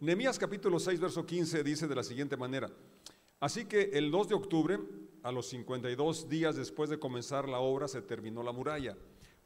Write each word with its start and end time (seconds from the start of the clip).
Nehemías 0.00 0.38
capítulo 0.38 0.80
6, 0.80 0.98
verso 0.98 1.26
15 1.26 1.62
dice 1.62 1.86
de 1.86 1.94
la 1.94 2.02
siguiente 2.02 2.34
manera, 2.34 2.70
así 3.38 3.66
que 3.66 3.90
el 3.92 4.10
2 4.10 4.30
de 4.30 4.34
octubre, 4.34 4.78
a 5.22 5.30
los 5.30 5.50
52 5.50 6.26
días 6.26 6.56
después 6.56 6.88
de 6.88 6.98
comenzar 6.98 7.46
la 7.46 7.58
obra, 7.58 7.86
se 7.86 8.00
terminó 8.00 8.42
la 8.42 8.50
muralla. 8.50 8.96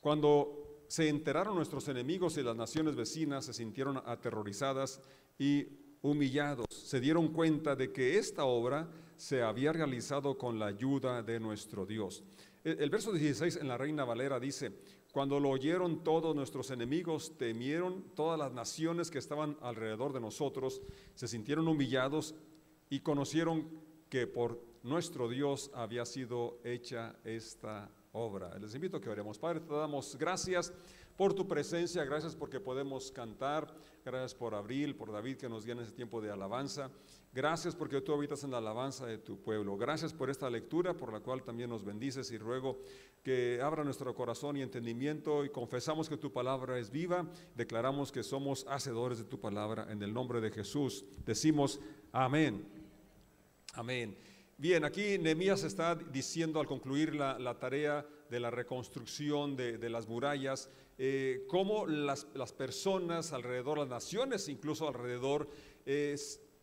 Cuando 0.01 0.85
se 0.87 1.09
enteraron 1.09 1.57
nuestros 1.57 1.89
enemigos 1.89 2.37
y 2.39 2.45
las 2.45 2.55
naciones 2.55 2.95
vecinas, 2.95 3.47
se 3.47 3.53
sintieron 3.53 4.01
aterrorizadas 4.07 5.01
y 5.41 5.67
humillados, 6.03 6.67
se 6.71 7.01
dieron 7.01 7.33
cuenta 7.33 7.75
de 7.75 7.93
que 7.93 8.17
esta 8.17 8.45
obra 8.45 8.89
se 9.17 9.43
había 9.43 9.73
realizado 9.73 10.39
con 10.39 10.61
la 10.61 10.67
ayuda 10.67 11.25
de 11.25 11.41
nuestro 11.41 11.85
Dios. 11.85 12.23
El, 12.63 12.79
el 12.79 12.91
verso 12.91 13.13
16 13.13 13.57
en 13.57 13.67
la 13.67 13.77
Reina 13.77 14.05
Valera 14.05 14.39
dice, 14.39 14.71
cuando 15.15 15.39
lo 15.39 15.51
oyeron 15.51 16.03
todos 16.03 16.35
nuestros 16.35 16.73
enemigos, 16.73 17.39
temieron 17.39 18.03
todas 18.17 18.37
las 18.37 18.51
naciones 18.53 19.13
que 19.13 19.19
estaban 19.21 19.57
alrededor 19.61 20.13
de 20.13 20.19
nosotros, 20.19 20.83
se 21.15 21.29
sintieron 21.29 21.69
humillados 21.69 22.35
y 22.91 22.99
conocieron 22.99 23.71
que 24.09 24.27
por 24.27 24.61
nuestro 24.83 25.29
Dios 25.29 25.71
había 25.73 26.05
sido 26.05 26.59
hecha 26.65 27.15
esta 27.23 27.89
obra. 28.11 28.59
Les 28.59 28.75
invito 28.75 28.97
a 28.97 29.01
que 29.01 29.09
oremos. 29.09 29.39
Padre, 29.39 29.61
te 29.61 29.73
damos 29.73 30.17
gracias 30.17 30.73
por 31.17 31.35
tu 31.35 31.47
presencia, 31.47 32.05
gracias 32.05 32.35
porque 32.35 32.61
podemos 32.61 33.13
cantar, 33.13 33.73
gracias 34.05 34.35
por 34.35 34.55
Abril, 34.55 34.97
por 34.97 35.13
David 35.13 35.37
que 35.37 35.49
nos 35.49 35.65
dio 35.65 35.75
en 35.75 35.81
ese 35.81 35.93
tiempo 35.93 36.21
de 36.21 36.31
alabanza. 36.31 36.91
Gracias 37.33 37.75
porque 37.75 38.01
tú 38.01 38.13
habitas 38.13 38.45
en 38.45 38.53
la 38.53 38.59
alabanza 38.59 39.07
de 39.07 39.19
tu 39.19 39.41
pueblo. 39.41 39.77
Gracias 39.77 40.13
por 40.13 40.31
esta 40.31 40.49
lectura 40.49 40.97
por 40.97 41.13
la 41.13 41.21
cual 41.21 41.43
también 41.43 41.69
nos 41.69 41.85
bendices 41.85 42.31
y 42.31 42.39
ruego 42.39 42.79
que 43.25 43.61
abra 43.61 43.83
nuestro 43.83 44.15
corazón 44.15 44.57
y 44.57 44.63
entendimiento 44.63 45.45
y 45.45 45.51
confesamos 45.51 46.09
que 46.09 46.17
tu 46.17 46.33
palabra 46.33 46.79
es 46.79 46.91
viva. 46.91 47.27
Declaramos 47.57 48.13
que 48.13 48.23
somos 48.23 48.65
hacedores 48.69 49.19
de 49.19 49.25
tu 49.25 49.41
palabra 49.41 49.87
en 49.91 50.03
el 50.03 50.15
nombre 50.15 50.41
de 50.41 50.51
Jesús. 50.51 51.05
Decimos 51.27 51.81
amén. 52.13 52.69
Amén. 53.73 54.17
Bien, 54.57 54.85
aquí 54.85 55.19
Nehemías 55.19 55.65
está 55.65 55.97
diciendo 55.97 56.61
al 56.61 56.67
concluir 56.67 57.17
la, 57.17 57.37
la 57.41 57.59
tarea 57.59 58.07
de 58.31 58.39
la 58.39 58.51
reconstrucción 58.51 59.57
de, 59.57 59.79
de 59.79 59.91
las 59.91 60.07
murallas, 60.07 60.71
eh, 60.99 61.45
cómo 61.49 61.87
las, 61.87 62.27
las, 62.35 62.53
personas 62.53 63.33
alrededor, 63.33 63.79
las 63.79 63.89
naciones 63.89 64.49
incluso 64.49 64.89
alrededor, 64.89 65.49
eh, 65.87 66.17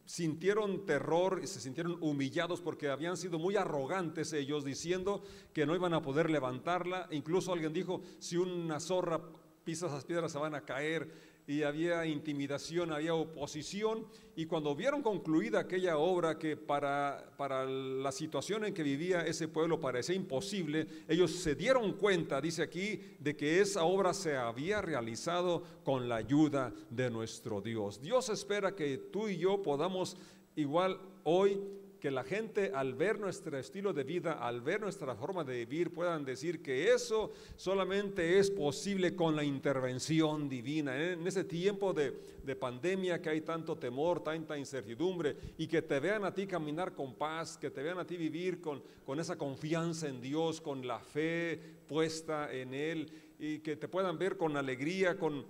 sintieron 0.05 0.85
terror 0.85 1.39
y 1.43 1.47
se 1.47 1.59
sintieron 1.59 1.97
humillados 2.01 2.61
porque 2.61 2.89
habían 2.89 3.17
sido 3.17 3.39
muy 3.39 3.55
arrogantes 3.55 4.33
ellos 4.33 4.65
diciendo 4.65 5.23
que 5.53 5.65
no 5.65 5.75
iban 5.75 5.93
a 5.93 6.01
poder 6.01 6.29
levantarla. 6.29 7.07
Incluso 7.11 7.53
alguien 7.53 7.73
dijo, 7.73 8.01
si 8.19 8.37
una 8.37 8.79
zorra 8.79 9.21
pisa 9.63 9.87
esas 9.87 10.05
piedras 10.05 10.31
se 10.31 10.37
van 10.37 10.55
a 10.55 10.65
caer 10.65 11.30
y 11.51 11.63
había 11.63 12.05
intimidación, 12.05 12.93
había 12.93 13.13
oposición, 13.13 14.07
y 14.37 14.45
cuando 14.45 14.73
vieron 14.73 15.01
concluida 15.01 15.59
aquella 15.59 15.97
obra 15.97 16.39
que 16.39 16.55
para, 16.55 17.33
para 17.35 17.65
la 17.65 18.11
situación 18.13 18.63
en 18.63 18.73
que 18.73 18.83
vivía 18.83 19.25
ese 19.25 19.49
pueblo 19.49 19.81
parecía 19.81 20.15
imposible, 20.15 20.87
ellos 21.09 21.31
se 21.31 21.55
dieron 21.55 21.93
cuenta, 21.93 22.39
dice 22.39 22.63
aquí, 22.63 23.01
de 23.19 23.35
que 23.35 23.59
esa 23.59 23.83
obra 23.83 24.13
se 24.13 24.37
había 24.37 24.81
realizado 24.81 25.63
con 25.83 26.07
la 26.07 26.15
ayuda 26.15 26.73
de 26.89 27.09
nuestro 27.09 27.59
Dios. 27.59 28.01
Dios 28.01 28.29
espera 28.29 28.73
que 28.73 28.97
tú 28.97 29.27
y 29.27 29.37
yo 29.37 29.61
podamos 29.61 30.15
igual 30.55 31.01
hoy 31.25 31.59
que 32.01 32.09
la 32.09 32.23
gente 32.23 32.71
al 32.73 32.95
ver 32.95 33.19
nuestro 33.19 33.55
estilo 33.59 33.93
de 33.93 34.03
vida, 34.03 34.33
al 34.33 34.61
ver 34.61 34.81
nuestra 34.81 35.15
forma 35.15 35.43
de 35.43 35.65
vivir, 35.65 35.93
puedan 35.93 36.25
decir 36.25 36.63
que 36.63 36.91
eso 36.91 37.31
solamente 37.55 38.39
es 38.39 38.49
posible 38.49 39.15
con 39.15 39.35
la 39.35 39.43
intervención 39.43 40.49
divina. 40.49 40.97
En 40.99 41.25
ese 41.27 41.43
tiempo 41.43 41.93
de, 41.93 42.19
de, 42.43 42.55
pandemia 42.55 43.21
que 43.21 43.29
hay 43.29 43.41
tanto 43.41 43.77
temor, 43.77 44.23
tanta 44.23 44.57
incertidumbre, 44.57 45.37
y 45.59 45.67
que 45.67 45.83
te 45.83 45.99
vean 45.99 46.25
a 46.25 46.33
ti 46.33 46.47
caminar 46.47 46.95
con 46.95 47.13
paz, 47.13 47.55
que 47.55 47.69
te 47.69 47.83
vean 47.83 47.99
a 47.99 48.07
ti 48.07 48.17
vivir 48.17 48.59
con, 48.59 48.81
con 49.05 49.19
esa 49.19 49.37
confianza 49.37 50.07
en 50.07 50.21
Dios, 50.21 50.59
con 50.59 50.87
la 50.87 50.99
fe 50.99 51.59
puesta 51.87 52.51
en 52.51 52.73
Él, 52.73 53.11
y 53.37 53.59
que 53.59 53.75
te 53.75 53.87
puedan 53.87 54.17
ver 54.17 54.37
con 54.37 54.57
alegría, 54.57 55.19
con 55.19 55.45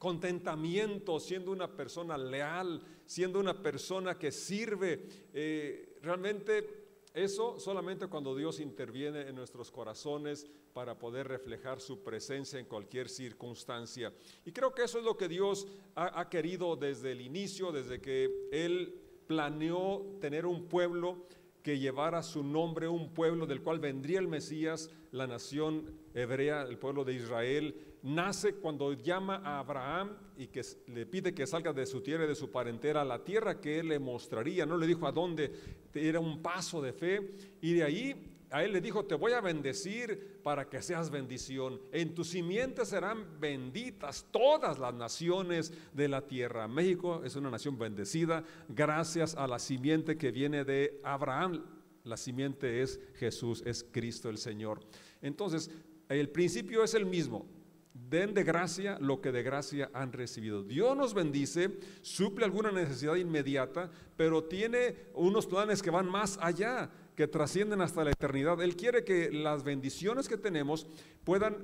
contentamiento, 0.00 1.20
siendo 1.20 1.52
una 1.52 1.76
persona 1.76 2.16
leal, 2.16 2.82
siendo 3.04 3.38
una 3.38 3.62
persona 3.62 4.18
que 4.18 4.32
sirve. 4.32 5.06
Eh, 5.34 5.98
realmente 6.00 6.80
eso 7.12 7.60
solamente 7.60 8.06
cuando 8.06 8.34
Dios 8.34 8.60
interviene 8.60 9.28
en 9.28 9.34
nuestros 9.34 9.70
corazones 9.70 10.46
para 10.72 10.98
poder 10.98 11.28
reflejar 11.28 11.82
su 11.82 12.02
presencia 12.02 12.58
en 12.58 12.64
cualquier 12.64 13.10
circunstancia. 13.10 14.10
Y 14.46 14.52
creo 14.52 14.74
que 14.74 14.84
eso 14.84 14.98
es 14.98 15.04
lo 15.04 15.18
que 15.18 15.28
Dios 15.28 15.68
ha, 15.94 16.18
ha 16.18 16.30
querido 16.30 16.76
desde 16.76 17.12
el 17.12 17.20
inicio, 17.20 17.70
desde 17.70 18.00
que 18.00 18.48
Él 18.52 18.94
planeó 19.26 20.16
tener 20.18 20.46
un 20.46 20.66
pueblo 20.66 21.26
que 21.62 21.78
llevara 21.78 22.22
su 22.22 22.42
nombre, 22.42 22.88
un 22.88 23.12
pueblo 23.12 23.46
del 23.46 23.62
cual 23.62 23.80
vendría 23.80 24.18
el 24.18 24.28
Mesías, 24.28 24.88
la 25.12 25.26
nación 25.26 25.92
hebrea, 26.14 26.62
el 26.62 26.78
pueblo 26.78 27.04
de 27.04 27.14
Israel, 27.14 27.74
nace 28.02 28.54
cuando 28.54 28.92
llama 28.92 29.42
a 29.44 29.58
Abraham 29.58 30.16
y 30.36 30.46
que 30.46 30.62
le 30.86 31.06
pide 31.06 31.34
que 31.34 31.46
salga 31.46 31.72
de 31.72 31.86
su 31.86 32.00
tierra 32.00 32.24
y 32.24 32.28
de 32.28 32.34
su 32.34 32.50
parentela 32.50 33.02
a 33.02 33.04
la 33.04 33.22
tierra 33.22 33.60
que 33.60 33.80
él 33.80 33.88
le 33.88 33.98
mostraría. 33.98 34.66
No 34.66 34.76
le 34.76 34.86
dijo 34.86 35.06
a 35.06 35.12
dónde, 35.12 35.52
era 35.94 36.20
un 36.20 36.40
paso 36.42 36.80
de 36.80 36.92
fe. 36.92 37.34
Y 37.60 37.74
de 37.74 37.84
ahí 37.84 38.36
a 38.50 38.64
él 38.64 38.72
le 38.72 38.80
dijo, 38.80 39.04
te 39.04 39.14
voy 39.14 39.32
a 39.32 39.40
bendecir 39.40 40.40
para 40.42 40.68
que 40.68 40.82
seas 40.82 41.10
bendición. 41.10 41.80
En 41.92 42.14
tu 42.14 42.24
simiente 42.24 42.84
serán 42.84 43.38
benditas 43.38 44.26
todas 44.30 44.78
las 44.78 44.94
naciones 44.94 45.72
de 45.92 46.08
la 46.08 46.26
tierra. 46.26 46.66
México 46.66 47.22
es 47.24 47.36
una 47.36 47.50
nación 47.50 47.78
bendecida 47.78 48.44
gracias 48.68 49.34
a 49.34 49.46
la 49.46 49.58
simiente 49.58 50.16
que 50.16 50.30
viene 50.30 50.64
de 50.64 51.00
Abraham. 51.04 51.64
La 52.04 52.16
simiente 52.16 52.82
es 52.82 52.98
Jesús, 53.16 53.62
es 53.66 53.84
Cristo 53.84 54.30
el 54.30 54.38
Señor. 54.38 54.80
Entonces, 55.20 55.70
el 56.08 56.30
principio 56.30 56.82
es 56.82 56.94
el 56.94 57.06
mismo 57.06 57.59
den 57.92 58.34
de 58.34 58.44
gracia 58.44 58.98
lo 59.00 59.20
que 59.20 59.32
de 59.32 59.42
gracia 59.42 59.90
han 59.92 60.12
recibido. 60.12 60.62
Dios 60.62 60.96
nos 60.96 61.14
bendice, 61.14 61.78
suple 62.02 62.44
alguna 62.44 62.70
necesidad 62.70 63.16
inmediata, 63.16 63.90
pero 64.16 64.44
tiene 64.44 64.96
unos 65.14 65.46
planes 65.46 65.82
que 65.82 65.90
van 65.90 66.08
más 66.08 66.38
allá, 66.40 66.90
que 67.16 67.26
trascienden 67.26 67.80
hasta 67.80 68.04
la 68.04 68.10
eternidad. 68.10 68.62
Él 68.62 68.76
quiere 68.76 69.04
que 69.04 69.30
las 69.30 69.62
bendiciones 69.64 70.28
que 70.28 70.36
tenemos 70.36 70.86
puedan 71.24 71.56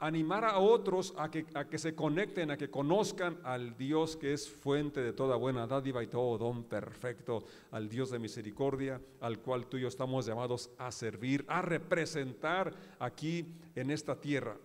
animar 0.00 0.44
a 0.44 0.58
otros 0.58 1.14
a 1.18 1.30
que, 1.30 1.46
a 1.54 1.66
que 1.66 1.78
se 1.78 1.94
conecten, 1.94 2.50
a 2.50 2.56
que 2.56 2.70
conozcan 2.70 3.38
al 3.44 3.76
Dios 3.76 4.16
que 4.16 4.32
es 4.32 4.48
fuente 4.48 5.00
de 5.00 5.12
toda 5.12 5.36
buena 5.36 5.66
dádiva 5.66 6.02
y 6.02 6.06
todo 6.06 6.38
don 6.38 6.64
perfecto, 6.64 7.44
al 7.70 7.88
Dios 7.88 8.10
de 8.10 8.18
misericordia, 8.18 9.00
al 9.20 9.38
cual 9.38 9.66
tú 9.66 9.76
y 9.76 9.82
yo 9.82 9.88
estamos 9.88 10.26
llamados 10.26 10.70
a 10.78 10.90
servir, 10.90 11.44
a 11.48 11.62
representar 11.62 12.72
aquí 12.98 13.46
en 13.74 13.90
esta 13.90 14.18
tierra. 14.20 14.56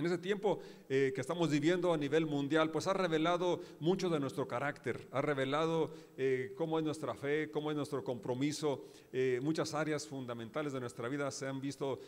En 0.00 0.06
ese 0.06 0.16
tiempo 0.16 0.60
eh, 0.88 1.12
que 1.14 1.20
estamos 1.20 1.50
viviendo 1.50 1.92
a 1.92 1.96
nivel 1.98 2.24
mundial, 2.24 2.70
pues 2.70 2.86
ha 2.86 2.94
revelado 2.94 3.60
mucho 3.80 4.08
de 4.08 4.18
nuestro 4.18 4.48
carácter, 4.48 5.06
ha 5.12 5.20
revelado 5.20 5.92
eh, 6.16 6.54
cómo 6.56 6.78
es 6.78 6.84
nuestra 6.86 7.14
fe, 7.14 7.50
cómo 7.50 7.70
es 7.70 7.76
nuestro 7.76 8.02
compromiso. 8.02 8.82
Eh, 9.12 9.40
muchas 9.42 9.74
áreas 9.74 10.06
fundamentales 10.06 10.72
de 10.72 10.80
nuestra 10.80 11.06
vida 11.08 11.30
se 11.30 11.46
han 11.46 11.60
visto, 11.60 12.00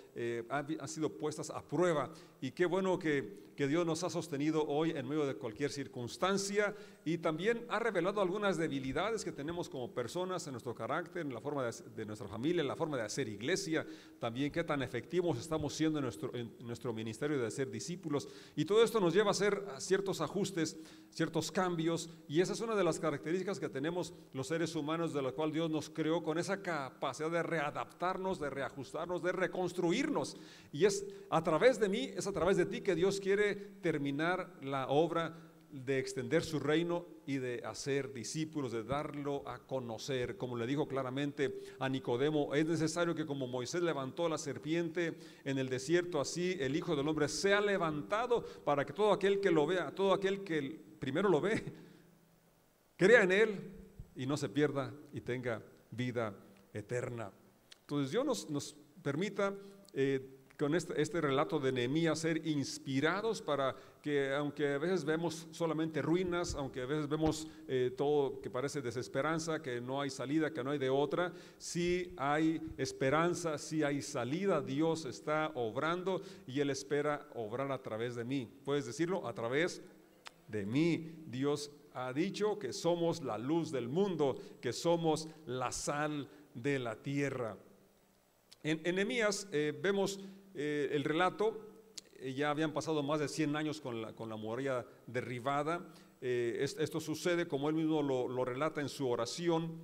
han, 0.48 0.88
sido 0.88 1.10
puestas 1.10 1.50
a 1.50 1.60
prueba. 1.60 2.10
Y 2.40 2.52
qué 2.52 2.64
bueno 2.64 2.98
que, 2.98 3.52
que, 3.54 3.68
Dios 3.68 3.84
nos 3.84 4.02
ha 4.04 4.08
sostenido 4.08 4.66
hoy 4.66 4.92
en 4.92 5.06
medio 5.06 5.26
de 5.26 5.34
cualquier 5.34 5.70
circunstancia. 5.70 6.74
Y 7.04 7.18
también 7.18 7.66
ha 7.68 7.78
revelado 7.78 8.22
algunas 8.22 8.56
debilidades 8.56 9.22
que 9.22 9.32
tenemos 9.32 9.68
como 9.68 9.92
personas 9.92 10.46
en 10.46 10.52
nuestro 10.52 10.74
carácter, 10.74 11.26
en 11.26 11.34
la 11.34 11.40
forma 11.42 11.64
de, 11.64 11.72
de 11.94 12.06
nuestra 12.06 12.26
familia, 12.26 12.62
en 12.62 12.68
la 12.68 12.76
forma 12.76 12.96
de 12.96 13.02
hacer 13.02 13.28
iglesia. 13.28 13.86
También 14.18 14.50
qué 14.50 14.64
tan 14.64 14.82
efectivos 14.82 15.38
estamos 15.38 15.74
siendo 15.74 15.98
en 15.98 16.04
nuestro, 16.04 16.34
en 16.34 16.52
nuestro 16.60 16.92
ministerio 16.94 17.38
de 17.38 17.46
hacer 17.46 17.70
discípulos. 17.70 17.81
Y 17.90 18.64
todo 18.64 18.82
esto 18.82 19.00
nos 19.00 19.14
lleva 19.14 19.28
a 19.28 19.32
hacer 19.32 19.64
ciertos 19.78 20.20
ajustes, 20.20 20.76
ciertos 21.10 21.50
cambios, 21.50 22.10
y 22.28 22.40
esa 22.40 22.52
es 22.52 22.60
una 22.60 22.74
de 22.74 22.84
las 22.84 22.98
características 22.98 23.60
que 23.60 23.68
tenemos 23.68 24.14
los 24.32 24.48
seres 24.48 24.74
humanos, 24.74 25.12
de 25.12 25.22
la 25.22 25.32
cual 25.32 25.52
Dios 25.52 25.70
nos 25.70 25.90
creó 25.90 26.22
con 26.22 26.38
esa 26.38 26.62
capacidad 26.62 27.30
de 27.30 27.42
readaptarnos, 27.42 28.40
de 28.40 28.50
reajustarnos, 28.50 29.22
de 29.22 29.32
reconstruirnos. 29.32 30.36
Y 30.72 30.84
es 30.84 31.06
a 31.30 31.42
través 31.42 31.78
de 31.80 31.88
mí, 31.88 32.10
es 32.14 32.26
a 32.26 32.32
través 32.32 32.56
de 32.56 32.66
ti 32.66 32.80
que 32.80 32.94
Dios 32.94 33.20
quiere 33.20 33.54
terminar 33.54 34.54
la 34.62 34.88
obra 34.88 35.51
de 35.72 35.98
extender 35.98 36.44
su 36.44 36.60
reino 36.60 37.06
y 37.26 37.38
de 37.38 37.62
hacer 37.64 38.12
discípulos, 38.12 38.72
de 38.72 38.84
darlo 38.84 39.42
a 39.48 39.58
conocer. 39.58 40.36
Como 40.36 40.56
le 40.56 40.66
dijo 40.66 40.86
claramente 40.86 41.60
a 41.78 41.88
Nicodemo, 41.88 42.54
es 42.54 42.66
necesario 42.66 43.14
que 43.14 43.24
como 43.24 43.46
Moisés 43.46 43.82
levantó 43.82 44.28
la 44.28 44.36
serpiente 44.36 45.16
en 45.44 45.58
el 45.58 45.70
desierto, 45.70 46.20
así 46.20 46.56
el 46.60 46.76
Hijo 46.76 46.94
del 46.94 47.08
Hombre 47.08 47.28
sea 47.28 47.60
levantado 47.60 48.44
para 48.64 48.84
que 48.84 48.92
todo 48.92 49.12
aquel 49.12 49.40
que 49.40 49.50
lo 49.50 49.66
vea, 49.66 49.94
todo 49.94 50.12
aquel 50.12 50.44
que 50.44 50.78
primero 50.98 51.30
lo 51.30 51.40
ve, 51.40 51.62
crea 52.96 53.22
en 53.22 53.32
él 53.32 53.72
y 54.14 54.26
no 54.26 54.36
se 54.36 54.50
pierda 54.50 54.92
y 55.12 55.22
tenga 55.22 55.62
vida 55.90 56.36
eterna. 56.74 57.32
Entonces 57.80 58.12
Dios 58.12 58.50
nos, 58.50 58.76
permita... 59.02 59.54
Eh, 59.94 60.38
con 60.58 60.76
este, 60.76 61.00
este, 61.02 61.20
relato 61.20 61.58
de 61.58 61.72
Nehemías 61.72 62.20
ser 62.20 62.46
inspirados 62.46 63.42
para 63.42 63.74
que 64.02 64.34
aunque 64.34 64.74
a 64.74 64.78
veces 64.78 65.04
vemos 65.04 65.46
solamente 65.52 66.02
ruinas, 66.02 66.56
aunque 66.56 66.82
a 66.82 66.86
veces 66.86 67.08
vemos 67.08 67.46
eh, 67.68 67.94
todo 67.96 68.40
que 68.40 68.50
parece 68.50 68.82
desesperanza, 68.82 69.62
que 69.62 69.80
no 69.80 70.00
hay 70.00 70.10
salida, 70.10 70.52
que 70.52 70.64
no 70.64 70.72
hay 70.72 70.78
de 70.78 70.90
otra, 70.90 71.32
sí 71.56 72.12
hay 72.16 72.60
esperanza, 72.76 73.56
sí 73.58 73.84
hay 73.84 74.02
salida, 74.02 74.60
Dios 74.60 75.04
está 75.04 75.52
obrando 75.54 76.20
y 76.48 76.58
Él 76.58 76.70
espera 76.70 77.28
obrar 77.34 77.70
a 77.70 77.80
través 77.80 78.16
de 78.16 78.24
mí. 78.24 78.50
¿Puedes 78.64 78.86
decirlo? 78.86 79.26
A 79.26 79.32
través 79.34 79.80
de 80.48 80.66
mí. 80.66 81.12
Dios 81.28 81.70
ha 81.94 82.12
dicho 82.12 82.58
que 82.58 82.72
somos 82.72 83.22
la 83.22 83.38
luz 83.38 83.70
del 83.70 83.88
mundo, 83.88 84.36
que 84.60 84.72
somos 84.72 85.28
la 85.46 85.70
sal 85.70 86.28
de 86.54 86.80
la 86.80 86.96
tierra. 86.96 87.56
En 88.64 88.80
Enemías 88.84 89.46
eh, 89.52 89.78
vemos 89.80 90.18
eh, 90.54 90.90
el 90.92 91.04
relato 91.04 91.71
eh, 92.22 92.34
ya 92.34 92.50
habían 92.50 92.72
pasado 92.72 93.02
más 93.02 93.18
de 93.18 93.28
100 93.28 93.56
años 93.56 93.80
con 93.80 94.00
la, 94.00 94.12
con 94.12 94.28
la 94.28 94.36
muralla 94.36 94.86
derribada. 95.06 95.84
Eh, 96.20 96.58
esto 96.60 97.00
sucede, 97.00 97.48
como 97.48 97.68
él 97.68 97.74
mismo 97.74 98.00
lo, 98.00 98.44
relata 98.44 98.80
en 98.80 98.88
su 98.88 99.08
oración, 99.08 99.82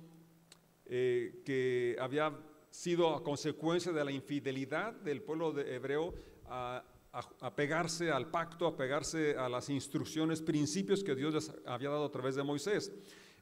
eh, 0.85 1.41
que 1.45 1.97
había 1.99 2.33
sido 2.69 3.13
a 3.13 3.23
consecuencia 3.23 3.91
de 3.91 4.05
la 4.05 4.11
infidelidad 4.11 4.93
del 4.93 5.21
pueblo 5.21 5.51
de 5.51 5.75
hebreo 5.75 6.13
a, 6.45 6.83
a, 7.11 7.55
pegarse 7.55 8.09
al 8.09 8.31
pacto, 8.31 8.67
a 8.67 8.77
pegarse 8.77 9.35
a 9.35 9.49
las 9.49 9.69
instrucciones, 9.69 10.41
principios 10.41 11.03
que 11.03 11.15
Dios 11.15 11.33
les 11.33 11.53
había 11.65 11.89
dado 11.89 12.05
a 12.05 12.11
través 12.11 12.35
de 12.35 12.43
Moisés. 12.43 12.91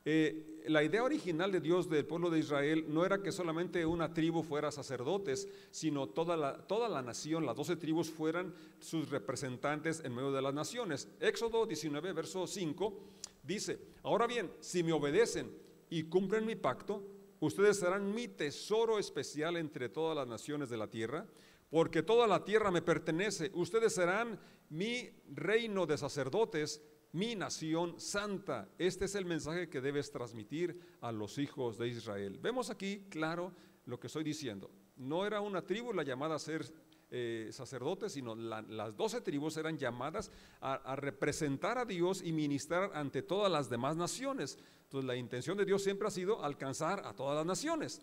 Eh, 0.10 0.62
la 0.68 0.86
idea 0.86 1.04
original 1.04 1.52
de 1.52 1.60
Dios 1.60 1.90
del 1.90 2.06
pueblo 2.06 2.30
de 2.30 2.40
Israel 2.40 2.86
no 2.88 3.06
era 3.06 3.22
que 3.22 3.34
solamente 3.34 3.86
una 3.86 4.14
tribu 4.14 4.42
fuera 4.42 4.72
sacerdotes, 4.72 5.50
sino 5.70 6.08
toda 6.08 6.38
la, 6.38 6.66
toda 6.66 6.88
la 6.88 7.02
nación, 7.02 7.46
las 7.46 7.58
doce 7.58 7.76
tribus 7.76 8.10
fueran 8.10 8.54
sus 8.80 9.10
representantes 9.10 10.02
en 10.06 10.16
medio 10.16 10.32
de 10.32 10.42
las 10.42 10.54
naciones. 10.54 11.10
Éxodo 11.20 11.66
19, 11.66 12.14
verso 12.14 12.48
5 12.48 12.98
dice, 13.44 13.80
ahora 14.04 14.28
bien, 14.28 14.50
si 14.62 14.82
me 14.82 14.94
obedecen 14.94 15.52
y 15.90 16.04
cumplen 16.04 16.46
mi 16.46 16.56
pacto, 16.56 17.04
ustedes 17.42 17.78
serán 17.78 18.16
mi 18.16 18.30
tesoro 18.30 19.00
especial 19.00 19.58
entre 19.58 19.90
todas 19.90 20.16
las 20.16 20.28
naciones 20.30 20.70
de 20.70 20.78
la 20.78 20.88
tierra, 20.88 21.28
porque 21.70 22.02
toda 22.02 22.28
la 22.28 22.46
tierra 22.46 22.72
me 22.72 22.82
pertenece, 22.82 23.52
ustedes 23.56 23.94
serán 23.94 24.40
mi 24.70 25.10
reino 25.34 25.86
de 25.86 25.98
sacerdotes 25.98 26.82
mi 27.12 27.36
nación 27.36 28.00
santa. 28.00 28.70
Este 28.78 29.06
es 29.06 29.16
el 29.16 29.26
mensaje 29.26 29.70
que 29.70 29.82
debes 29.82 30.12
transmitir 30.12 30.80
a 31.02 31.12
los 31.12 31.38
hijos 31.38 31.78
de 31.78 31.88
Israel. 31.88 32.40
Vemos 32.42 32.70
aquí 32.70 33.06
claro 33.10 33.54
lo 33.86 34.00
que 34.00 34.08
estoy 34.08 34.24
diciendo. 34.24 34.70
No 34.98 35.26
era 35.26 35.42
una 35.42 35.62
tribu 35.62 35.94
la 35.94 36.04
llamada 36.04 36.36
a 36.36 36.40
ser 36.40 36.66
eh, 37.10 37.50
sacerdotes, 37.52 38.12
sino 38.12 38.36
las 38.36 38.98
doce 38.98 39.22
tribus 39.22 39.56
eran 39.56 39.78
llamadas 39.78 40.30
a, 40.60 40.96
representar 40.98 41.78
a 41.78 41.86
Dios 41.86 42.22
y 42.22 42.34
ministrar 42.34 42.92
ante 42.94 43.22
todas 43.22 43.50
las 43.52 43.70
demás 43.70 43.96
naciones. 43.96 44.60
Entonces 44.84 45.08
la 45.08 45.16
intención 45.16 45.58
de 45.58 45.66
Dios 45.66 45.84
siempre 45.84 46.08
ha 46.08 46.12
sido 46.12 46.44
alcanzar 46.44 47.06
a 47.06 47.14
todas 47.14 47.38
las 47.38 47.46
naciones. 47.46 48.02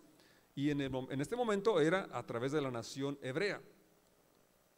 Y 0.55 0.71
en, 0.71 0.81
en 0.81 1.21
este 1.21 1.35
momento 1.35 1.79
era 1.79 2.07
a 2.11 2.25
través 2.25 2.51
de 2.51 2.61
la 2.61 2.71
nación 2.71 3.19
hebrea. 3.21 3.61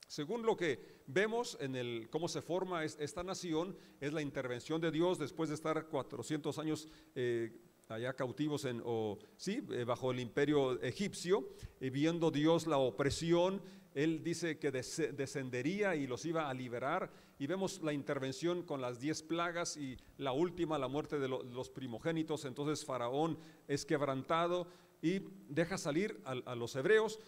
Según 0.08 0.44
lo 0.44 0.58
que 0.58 0.97
vemos 1.08 1.58
en 1.62 1.76
el 1.76 2.10
cómo 2.10 2.28
se 2.28 2.42
forma 2.42 2.84
esta 2.84 3.24
nación, 3.24 3.76
es 4.00 4.14
la 4.14 4.22
intervención 4.22 4.80
de 4.82 4.92
Dios 4.92 5.18
después 5.18 5.50
de 5.50 5.56
estar 5.56 5.88
400 5.88 6.60
años 6.60 6.88
eh, 7.16 7.52
allá 7.88 8.14
cautivos 8.14 8.66
en, 8.66 8.82
o, 8.86 9.18
sí, 9.38 9.64
eh, 9.72 9.86
bajo 9.86 10.12
el 10.12 10.20
imperio 10.20 10.80
egipcio, 10.82 11.48
y 11.80 11.90
viendo 11.90 12.30
Dios 12.30 12.68
la 12.68 12.78
opresión, 12.78 13.62
Él 13.94 14.22
dice 14.24 14.60
que 14.60 14.72
descendería 14.72 15.96
y 15.96 16.06
los 16.06 16.26
iba 16.26 16.50
a 16.50 16.54
liberar, 16.54 17.10
y 17.40 17.48
vemos 17.48 17.82
la 17.82 17.94
intervención 17.94 18.64
con 18.64 18.82
las 18.82 19.00
diez 19.00 19.24
plagas 19.24 19.78
y 19.78 19.98
la 20.18 20.34
última, 20.34 20.78
la 20.78 20.88
muerte 20.90 21.20
de 21.20 21.30
los 21.30 21.70
primogénitos, 21.70 22.46
entonces 22.46 22.84
Faraón 22.86 23.40
es 23.68 23.86
quebrantado 23.86 24.68
y 25.02 25.22
deja 25.48 25.78
salir 25.78 26.20
a 26.26 26.56
los 26.56 26.76
hebreos, 26.76 27.20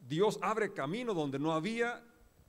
Dios 0.00 0.38
abre 0.42 0.72
camino 0.72 1.12
donde 1.12 1.38
no 1.38 1.52
había 1.52 2.02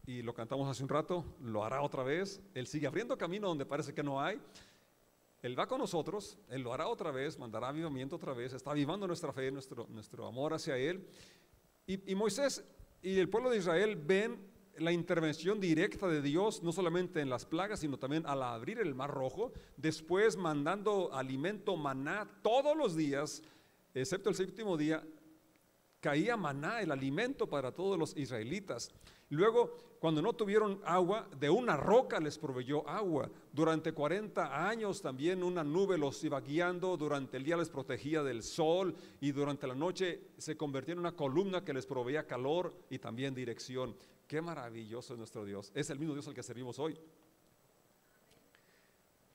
y 0.09 0.23
lo 0.23 0.33
cantamos 0.33 0.67
hace 0.67 0.81
un 0.81 0.89
rato, 0.89 1.23
lo 1.39 1.63
hará 1.63 1.83
otra 1.83 2.01
vez. 2.01 2.41
Él 2.55 2.65
sigue 2.65 2.87
abriendo 2.87 3.15
camino 3.15 3.47
donde 3.47 3.63
parece 3.63 3.93
que 3.93 4.01
no 4.01 4.19
hay. 4.19 4.41
Él 5.43 5.57
va 5.57 5.67
con 5.67 5.77
nosotros, 5.77 6.39
Él 6.49 6.63
lo 6.63 6.73
hará 6.73 6.87
otra 6.87 7.11
vez, 7.11 7.37
mandará 7.37 7.67
avivamiento 7.67 8.15
otra 8.15 8.33
vez, 8.33 8.53
está 8.53 8.71
avivando 8.71 9.05
nuestra 9.05 9.31
fe, 9.31 9.51
nuestro, 9.51 9.85
nuestro 9.87 10.25
amor 10.25 10.55
hacia 10.55 10.75
Él. 10.77 11.07
Y, 11.85 12.11
y 12.11 12.15
Moisés 12.15 12.65
y 13.03 13.19
el 13.19 13.29
pueblo 13.29 13.51
de 13.51 13.57
Israel 13.57 13.95
ven 13.95 14.39
la 14.79 14.91
intervención 14.91 15.59
directa 15.59 16.07
de 16.07 16.23
Dios, 16.23 16.63
no 16.63 16.71
solamente 16.71 17.21
en 17.21 17.29
las 17.29 17.45
plagas, 17.45 17.81
sino 17.81 17.99
también 17.99 18.25
al 18.25 18.41
abrir 18.41 18.79
el 18.79 18.95
mar 18.95 19.11
rojo, 19.11 19.51
después 19.77 20.37
mandando 20.37 21.13
alimento 21.13 21.77
maná 21.77 22.27
todos 22.41 22.75
los 22.75 22.95
días, 22.95 23.43
excepto 23.93 24.29
el 24.29 24.35
séptimo 24.35 24.75
día, 24.75 25.03
caía 25.99 26.37
maná, 26.37 26.81
el 26.81 26.91
alimento 26.91 27.47
para 27.47 27.71
todos 27.71 27.97
los 27.97 28.15
israelitas. 28.15 28.91
Luego, 29.29 29.75
cuando 29.99 30.21
no 30.21 30.33
tuvieron 30.33 30.81
agua, 30.85 31.27
de 31.37 31.49
una 31.49 31.75
roca 31.75 32.19
les 32.19 32.37
proveyó 32.37 32.87
agua. 32.87 33.29
Durante 33.51 33.91
40 33.91 34.69
años 34.69 35.01
también 35.01 35.43
una 35.43 35.63
nube 35.63 35.97
los 35.97 36.23
iba 36.23 36.39
guiando, 36.39 36.95
durante 36.97 37.37
el 37.37 37.43
día 37.43 37.57
les 37.57 37.69
protegía 37.69 38.23
del 38.23 38.41
sol 38.41 38.95
y 39.19 39.31
durante 39.31 39.67
la 39.67 39.75
noche 39.75 40.21
se 40.37 40.55
convertía 40.55 40.93
en 40.93 40.99
una 40.99 41.11
columna 41.11 41.63
que 41.63 41.73
les 41.73 41.85
proveía 41.85 42.25
calor 42.25 42.73
y 42.89 42.97
también 42.97 43.35
dirección. 43.35 43.95
Qué 44.25 44.41
maravilloso 44.41 45.13
es 45.13 45.17
nuestro 45.17 45.43
Dios. 45.43 45.71
Es 45.75 45.89
el 45.89 45.99
mismo 45.99 46.13
Dios 46.13 46.27
al 46.27 46.33
que 46.33 46.43
servimos 46.43 46.79
hoy. 46.79 46.97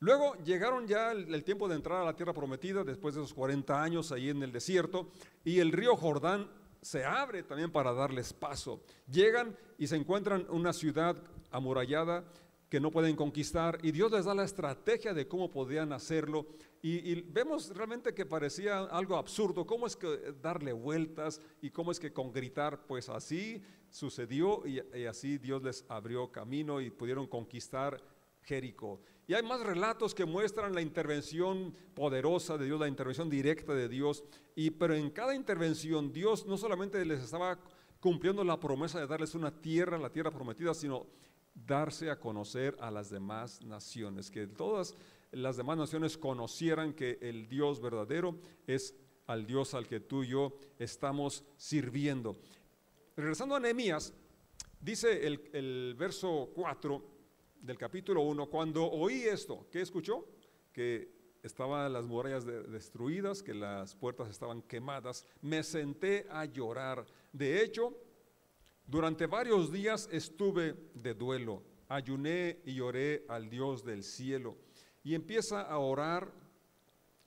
Luego 0.04 0.34
llegaron 0.44 0.86
ya 0.86 1.12
el, 1.12 1.44
tiempo 1.44 1.66
de 1.66 1.76
entrar 1.76 2.02
a 2.02 2.04
la 2.04 2.14
tierra 2.14 2.34
prometida, 2.34 2.84
después 2.84 3.14
de 3.14 3.22
esos 3.22 3.32
40 3.32 3.82
años 3.82 4.12
ahí 4.12 4.28
en 4.28 4.42
el 4.42 4.52
desierto, 4.52 5.08
y 5.42 5.60
el 5.60 5.72
río 5.72 5.96
Jordán 5.96 6.46
se 6.82 7.06
abre 7.06 7.42
también 7.42 7.72
para 7.72 7.94
darles 7.94 8.34
paso. 8.34 8.82
Llegan 9.10 9.56
y 9.78 9.86
se 9.86 9.96
encuentran 9.96 10.46
una 10.50 10.74
ciudad 10.74 11.16
amurallada 11.50 12.22
que 12.68 12.80
no 12.80 12.90
pueden 12.90 13.16
conquistar 13.16 13.78
y 13.82 13.92
Dios 13.92 14.12
les 14.12 14.26
da 14.26 14.34
la 14.34 14.44
estrategia 14.44 15.14
de 15.14 15.26
cómo 15.26 15.50
podían 15.50 15.90
hacerlo. 15.94 16.48
Y, 16.82 17.22
vemos 17.22 17.74
realmente 17.74 18.12
que 18.12 18.26
parecía 18.26 18.80
algo 18.80 19.16
absurdo, 19.16 19.64
cómo 19.64 19.86
es 19.86 19.96
que 19.96 20.34
darle 20.42 20.74
vueltas 20.74 21.40
y 21.62 21.70
cómo 21.70 21.90
es 21.92 21.98
que 21.98 22.12
con 22.12 22.30
gritar, 22.30 22.84
pues 22.86 23.08
así 23.08 23.62
sucedió 23.88 24.66
y, 24.66 24.82
y 24.94 25.06
así 25.06 25.38
Dios 25.38 25.62
les 25.62 25.82
abrió 25.88 26.30
camino 26.30 26.82
y 26.82 26.90
pudieron 26.90 27.26
conquistar 27.26 28.02
Jericó. 28.42 29.00
Y 29.26 29.34
hay 29.34 29.42
más 29.42 29.60
relatos 29.60 30.14
que 30.14 30.26
muestran 30.26 30.74
la 30.74 30.82
intervención 30.82 31.74
poderosa 31.94 32.58
de 32.58 32.66
Dios, 32.66 32.78
la 32.78 32.88
intervención 32.88 33.30
directa 33.30 33.74
de 33.74 33.88
Dios. 33.88 34.22
Y 34.54 34.70
pero 34.70 34.94
en 34.94 35.10
cada 35.10 35.34
intervención 35.34 36.12
Dios 36.12 36.46
no 36.46 36.58
solamente 36.58 37.02
les 37.04 37.22
estaba 37.22 37.58
cumpliendo 38.00 38.44
la 38.44 38.60
promesa 38.60 39.00
de 39.00 39.06
darles 39.06 39.34
una 39.34 39.50
tierra, 39.50 39.96
la 39.96 40.12
tierra 40.12 40.30
prometida, 40.30 40.74
sino 40.74 41.06
darse 41.54 42.10
a 42.10 42.20
conocer 42.20 42.76
a 42.80 42.90
las 42.90 43.08
demás 43.08 43.62
naciones, 43.62 44.30
que 44.30 44.46
todas 44.46 44.94
las 45.32 45.56
demás 45.56 45.78
naciones 45.78 46.18
conocieran 46.18 46.92
que 46.92 47.18
el 47.22 47.48
Dios 47.48 47.80
verdadero 47.80 48.38
es 48.66 48.94
al 49.26 49.46
Dios 49.46 49.72
al 49.72 49.86
que 49.86 50.00
tú 50.00 50.22
y 50.22 50.28
yo 50.28 50.54
estamos 50.78 51.44
sirviendo. 51.56 52.36
Regresando 53.16 53.54
a 53.54 53.60
Nehemías, 53.60 54.12
dice 54.80 55.26
el, 55.26 55.48
el 55.54 55.94
verso 55.96 56.50
4, 56.54 57.13
del 57.64 57.78
capítulo 57.78 58.20
1, 58.20 58.50
cuando 58.50 58.84
oí 58.90 59.22
esto, 59.22 59.66
¿qué 59.70 59.80
escuchó? 59.80 60.28
Que 60.70 61.08
estaban 61.42 61.90
las 61.92 62.04
murallas 62.04 62.44
destruidas, 62.44 63.42
que 63.42 63.54
las 63.54 63.94
puertas 63.94 64.28
estaban 64.28 64.60
quemadas, 64.62 65.24
me 65.40 65.62
senté 65.62 66.26
a 66.30 66.44
llorar. 66.44 67.06
De 67.32 67.62
hecho, 67.62 67.96
durante 68.86 69.26
varios 69.26 69.72
días 69.72 70.10
estuve 70.12 70.74
de 70.92 71.14
duelo, 71.14 71.62
ayuné 71.88 72.60
y 72.66 72.74
lloré 72.74 73.24
al 73.28 73.48
Dios 73.48 73.82
del 73.82 74.04
cielo. 74.04 74.58
Y 75.02 75.14
empieza 75.14 75.62
a 75.62 75.78
orar 75.78 76.32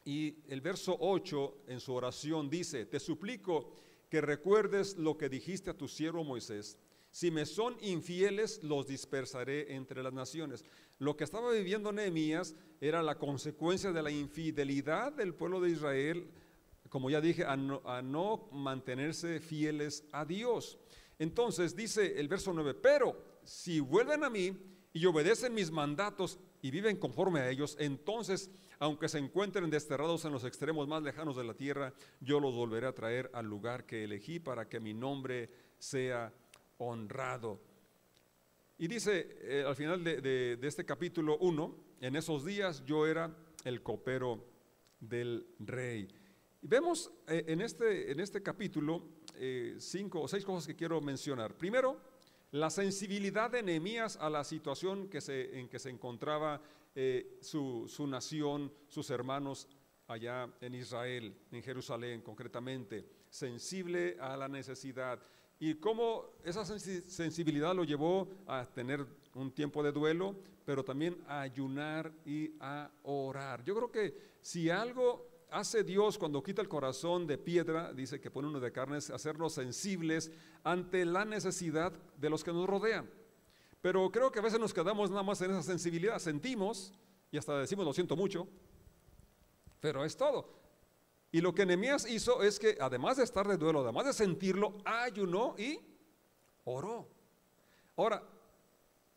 y 0.05 0.37
el 0.47 0.61
verso 0.61 0.95
8 0.99 1.63
en 1.67 1.79
su 1.79 1.93
oración 1.93 2.47
dice, 2.47 2.85
te 2.85 2.99
suplico 2.99 3.73
que 4.09 4.21
recuerdes 4.21 4.97
lo 4.97 5.17
que 5.17 5.29
dijiste 5.29 5.71
a 5.71 5.77
tu 5.77 5.87
siervo 5.87 6.23
Moisés 6.23 6.77
si 7.17 7.31
me 7.31 7.47
son 7.47 7.75
infieles, 7.81 8.61
los 8.61 8.85
dispersaré 8.85 9.73
entre 9.73 10.03
las 10.03 10.13
naciones. 10.13 10.63
Lo 10.99 11.17
que 11.17 11.23
estaba 11.23 11.51
viviendo 11.51 11.91
Nehemías 11.91 12.53
era 12.79 13.01
la 13.01 13.17
consecuencia 13.17 13.91
de 13.91 14.03
la 14.03 14.11
infidelidad 14.11 15.13
del 15.13 15.33
pueblo 15.33 15.59
de 15.59 15.71
Israel, 15.71 16.29
como 16.89 17.09
ya 17.09 17.19
dije, 17.19 17.43
a 17.43 17.55
no, 17.57 18.49
mantenerse 18.51 19.39
fieles 19.39 20.05
a 20.11 20.25
Dios. 20.25 20.77
Entonces 21.17 21.75
dice 21.75 22.19
el 22.19 22.27
verso 22.27 22.53
9, 22.53 22.75
pero 22.75 23.17
si 23.43 23.79
vuelven 23.79 24.23
a 24.23 24.29
mí 24.29 24.55
y 24.93 25.03
obedecen 25.07 25.55
mis 25.55 25.71
mandatos 25.71 26.37
y 26.61 26.69
viven 26.69 26.97
conforme 26.97 27.39
a 27.39 27.49
ellos, 27.49 27.77
entonces, 27.79 28.51
aunque 28.77 29.09
se 29.09 29.17
encuentren 29.17 29.71
desterrados 29.71 30.23
en 30.25 30.33
los 30.33 30.43
extremos 30.43 30.87
más 30.87 31.01
lejanos 31.01 31.35
de 31.35 31.45
la 31.45 31.55
tierra, 31.55 31.95
yo 32.21 32.39
los 32.39 32.53
volveré 32.53 32.85
a 32.85 32.93
traer 32.93 33.31
al 33.33 33.47
lugar 33.47 33.87
que 33.87 34.03
elegí 34.03 34.39
para 34.39 34.69
que 34.69 34.79
mi 34.79 34.93
nombre 34.93 35.49
sea 35.79 36.31
honrado. 36.77 37.59
Y 38.77 38.87
dice 38.87 39.37
eh, 39.41 39.63
al 39.65 39.75
final 39.75 40.03
de, 40.03 40.59
este 40.61 40.85
capítulo 40.85 41.37
1, 41.39 41.75
en 42.01 42.15
esos 42.15 42.45
días 42.45 42.85
yo 42.85 43.07
era 43.07 43.35
el 43.63 43.81
copero 43.81 44.45
del 44.99 45.47
rey. 45.59 46.07
Vemos 46.61 47.11
eh, 47.27 47.45
en, 47.47 47.61
este, 47.61 48.11
en 48.11 48.19
este 48.19 48.43
capítulo 48.43 49.01
eh, 49.35 49.75
cinco 49.79 50.21
o 50.21 50.27
seis 50.27 50.45
cosas 50.45 50.67
que 50.67 50.75
quiero 50.75 51.01
mencionar. 51.01 51.55
Primero, 51.55 51.99
la 52.51 52.69
sensibilidad 52.69 53.49
de 53.49 53.63
Nehemías 53.63 54.15
a 54.17 54.29
la 54.29 54.43
situación 54.43 55.09
que 55.09 55.21
se, 55.21 55.59
en 55.59 55.67
que 55.69 55.79
se 55.79 55.89
encontraba 55.89 56.61
su, 57.41 57.85
su, 57.87 58.07
nación, 58.07 58.73
sus 58.87 59.11
hermanos 59.11 59.67
allá 60.07 60.49
en 60.61 60.73
Israel, 60.73 61.35
en 61.51 61.61
Jerusalén 61.61 62.21
concretamente, 62.21 63.05
sensible 63.29 64.17
a 64.19 64.35
la 64.35 64.47
necesidad. 64.47 65.19
Y 65.59 65.75
cómo 65.75 66.25
esa 66.43 66.63
sensibilidad 66.65 67.75
lo 67.75 67.83
llevó 67.83 68.29
a 68.45 68.65
tener 68.65 69.05
un 69.33 69.51
tiempo 69.51 69.81
de 69.83 69.91
duelo, 69.91 70.35
pero 70.65 70.83
también 70.83 71.17
a 71.27 71.41
ayunar 71.41 72.11
y 72.25 72.51
a 72.59 72.91
orar. 73.03 73.63
Yo 73.63 73.75
creo 73.75 73.91
que 73.91 74.37
si 74.41 74.69
algo 74.69 75.27
hace 75.49 75.83
Dios 75.83 76.17
cuando 76.17 76.43
quita 76.43 76.61
el 76.61 76.67
corazón 76.67 77.25
de 77.25 77.37
piedra, 77.37 77.93
dice 77.93 78.19
que 78.19 78.31
pone 78.31 78.47
uno 78.47 78.59
de 78.59 78.71
carne, 78.71 78.97
es 78.97 79.09
hacernos 79.09 79.53
sensibles 79.53 80.31
ante 80.63 81.05
la 81.05 81.25
necesidad 81.25 81.93
de 82.17 82.29
los 82.29 82.43
que 82.43 82.51
nos 82.51 82.67
rodean. 82.67 83.09
Pero 83.81 84.11
creo 84.11 84.31
que 84.31 84.39
a 84.39 84.43
veces 84.43 84.59
nos 84.59 84.73
quedamos 84.73 85.09
nada 85.09 85.23
más 85.23 85.41
en 85.41 85.51
esa 85.51 85.63
sensibilidad, 85.63 86.19
sentimos 86.19 86.93
y 87.31 87.37
hasta 87.37 87.57
decimos 87.59 87.85
lo 87.85 87.93
siento 87.93 88.15
mucho, 88.15 88.47
pero 89.79 90.03
es 90.03 90.17
todo. 90.17 90.57
Y 91.31 91.41
lo 91.41 91.53
que 91.53 91.65
Nehemías 91.65 92.09
hizo 92.09 92.41
es 92.41 92.57
que 92.59 92.77
además 92.79 93.17
de 93.17 93.23
estar 93.23 93.47
de 93.47 93.57
duelo, 93.57 93.81
además 93.81 94.05
de 94.05 94.13
sentirlo, 94.13 94.77
ayunó 94.85 95.55
y 95.57 95.79
oró. 96.63 97.07
Ahora, 97.95 98.23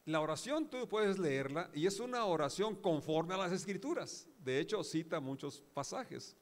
la 0.06 0.20
oración 0.20 0.68
tú 0.68 0.88
puedes 0.88 1.18
leerla 1.18 1.70
y 1.72 1.86
es 1.86 2.00
una 2.00 2.24
oración 2.24 2.74
conforme 2.74 3.34
a 3.34 3.38
las 3.38 3.52
escrituras. 3.52 4.26
De 4.38 4.58
hecho, 4.58 4.82
cita 4.82 5.20
muchos 5.20 5.62
pasajes. 5.72 6.36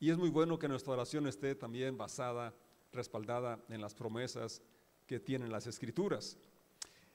Y 0.00 0.10
es 0.10 0.16
muy 0.16 0.30
bueno 0.30 0.58
que 0.58 0.66
nuestra 0.66 0.94
oración 0.94 1.26
esté 1.26 1.54
también 1.54 1.96
basada, 1.96 2.54
respaldada 2.90 3.62
en 3.68 3.80
las 3.80 3.94
promesas 3.94 4.62
que 5.06 5.20
tienen 5.20 5.52
las 5.52 5.66
escrituras. 5.66 6.38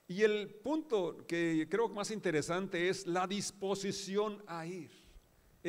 Y 0.08 0.22
el 0.22 0.48
punto 0.48 1.26
que 1.26 1.66
creo 1.68 1.88
más 1.88 2.12
interesante 2.12 2.88
es 2.88 3.06
la 3.06 3.26
disposición 3.26 4.42
a 4.46 4.64
ir. 4.66 5.05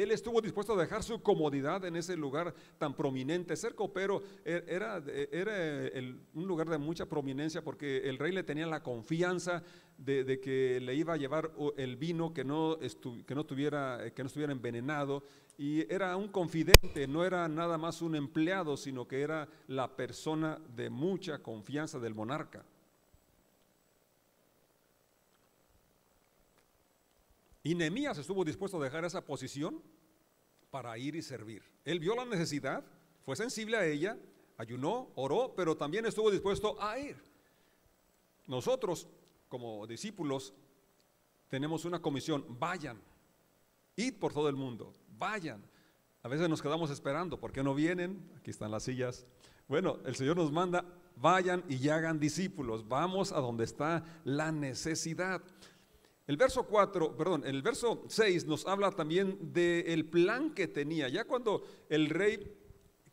Él 0.03 0.11
estuvo 0.11 0.39
dispuesto 0.41 0.73
a 0.73 0.81
dejar 0.81 1.01
su 1.01 1.21
comodidad 1.23 1.83
en 1.85 1.95
ese 1.95 2.15
lugar 2.15 2.53
tan 2.77 2.93
prominente. 2.93 3.55
Ser 3.55 3.73
copero 3.73 4.21
er, 4.45 4.63
era, 4.67 5.01
era 5.31 5.53
un 6.35 6.47
lugar 6.47 6.69
de 6.69 6.77
mucha 6.77 7.07
prominencia 7.07 7.63
porque 7.63 8.07
el 8.07 8.19
rey 8.19 8.31
le 8.31 8.43
tenía 8.43 8.67
la 8.67 8.83
confianza 8.83 9.63
de, 9.97 10.39
que 10.39 10.79
le 10.79 10.93
iba 10.93 11.13
a 11.13 11.17
llevar 11.17 11.51
el 11.77 11.95
vino 11.95 12.31
que 12.31 12.43
no, 12.43 12.77
que, 13.25 13.33
no 13.33 13.45
tuviera, 13.45 14.11
que 14.13 14.21
no 14.21 14.27
estuviera 14.27 14.53
envenenado. 14.53 15.23
Y 15.57 15.91
era 15.91 16.15
un 16.15 16.27
confidente, 16.27 17.07
no 17.07 17.25
era 17.25 17.47
nada 17.47 17.79
más 17.79 18.03
un 18.03 18.15
empleado, 18.15 18.77
sino 18.77 19.07
que 19.07 19.21
era 19.21 19.47
la 19.67 19.95
persona 19.95 20.59
de 20.75 20.91
mucha 20.91 21.39
confianza 21.39 21.97
del 21.97 22.13
monarca. 22.13 22.63
Y 27.67 27.75
Nehemías 27.75 28.17
estuvo 28.17 28.45
dispuesto 28.45 28.79
a 28.79 28.83
dejar 28.85 29.03
esa 29.03 29.25
posición 29.25 29.83
para 30.69 30.97
ir 30.97 31.17
y 31.17 31.21
servir. 31.21 31.63
Él 31.83 31.99
vio 31.99 32.15
la 32.15 32.23
necesidad, 32.23 32.81
fue 33.25 33.35
sensible 33.35 33.75
a 33.75 33.85
ella, 33.85 34.17
ayunó, 34.55 35.09
oró, 35.15 35.53
pero 35.53 35.75
también 35.75 36.05
estuvo 36.05 36.31
dispuesto 36.31 36.81
a 36.81 36.97
ir. 36.97 37.17
Nosotros, 38.45 39.09
como 39.49 39.85
discípulos, 39.85 40.53
tenemos 41.49 41.83
una 41.83 42.01
comisión, 42.01 42.45
vayan, 42.57 43.01
id 43.97 44.13
por 44.13 44.31
todo 44.31 44.47
el 44.47 44.55
mundo, 44.55 44.93
vayan. 45.17 45.61
A 46.23 46.29
veces 46.29 46.47
nos 46.47 46.61
quedamos 46.61 46.89
esperando, 46.89 47.37
¿por 47.37 47.51
qué 47.51 47.63
no 47.63 47.75
vienen? 47.75 48.31
Aquí 48.37 48.49
están 48.49 48.71
las 48.71 48.83
sillas. 48.83 49.25
Bueno, 49.67 49.99
el 50.05 50.15
Señor 50.15 50.37
nos 50.37 50.53
manda, 50.53 50.85
vayan 51.17 51.65
y 51.67 51.89
hagan 51.89 52.17
discípulos, 52.17 52.87
vamos 52.87 53.33
a 53.33 53.41
donde 53.41 53.65
está 53.65 54.05
la 54.23 54.53
necesidad. 54.53 55.41
El 56.27 56.35
verso 56.35 56.63
4, 56.63 57.15
perdón, 57.15 57.43
el 57.45 57.61
verso 57.61 58.03
6 58.09 58.45
nos 58.45 58.67
habla 58.67 58.91
también 58.91 59.53
del 59.53 60.05
plan 60.05 60.53
que 60.53 60.67
tenía. 60.67 61.07
Ya 61.07 61.23
cuando 61.23 61.63
el 61.87 62.09
rey, 62.09 62.53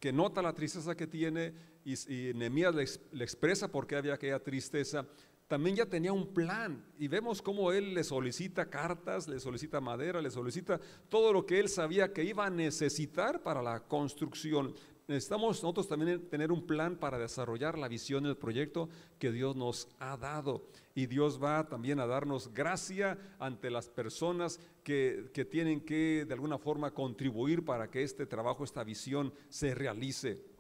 que 0.01 0.13
nota 0.13 0.43
la 0.43 0.53
tristeza 0.53 0.97
que 0.97 1.07
tiene, 1.07 1.55
y, 1.85 1.95
y 2.13 2.35
Nehemías 2.35 2.75
le, 2.75 3.25
expresa 3.25 3.71
por 3.71 3.87
qué 3.87 3.95
había 3.95 4.15
aquella 4.15 4.43
tristeza, 4.43 5.07
también 5.47 5.77
ya 5.77 5.87
tenía 5.87 6.13
un 6.13 6.35
plan. 6.35 6.85
Y 6.99 7.07
vemos 7.07 7.41
cómo 7.41 7.71
él 7.71 7.95
le 7.95 8.03
solicita 8.03 8.69
cartas, 8.69 9.29
le 9.29 9.39
solicita 9.39 9.81
madera, 9.81 10.21
le 10.21 10.31
solicita 10.31 10.81
todo 11.09 11.33
lo 11.33 11.47
que 11.47 11.61
él 11.61 11.69
sabía 11.69 12.13
que 12.13 12.25
iba 12.25 12.45
a 12.45 12.51
necesitar 12.51 13.45
para 13.45 13.63
la 13.63 13.79
construcción. 13.79 14.75
Necesitamos 15.07 15.63
nosotros 15.63 15.87
también 15.87 16.29
tener 16.31 16.51
un 16.51 16.67
plan 16.67 16.97
para 16.97 17.19
desarrollar 17.19 17.77
la 17.77 17.89
visión 17.89 18.25
del 18.25 18.39
proyecto 18.39 18.89
que 19.19 19.33
Dios 19.33 19.55
nos 19.55 19.89
ha 19.99 20.17
dado. 20.17 20.67
Y 20.95 21.07
Dios 21.07 21.43
va 21.43 21.69
también 21.69 22.01
a 22.01 22.07
darnos 22.07 22.55
gracia 22.55 23.19
ante 23.39 23.71
las 23.71 23.91
personas 23.91 24.61
que, 24.83 25.31
que 25.35 25.45
tienen 25.45 25.83
que 25.83 26.25
de 26.25 26.33
alguna 26.33 26.57
forma 26.57 26.93
contribuir 26.93 27.65
para 27.65 27.91
que 27.91 28.03
este 28.03 28.25
trabajo, 28.25 28.65
esta 28.65 28.83
visión 28.83 29.35
se 29.51 29.75
realice. 29.75 30.54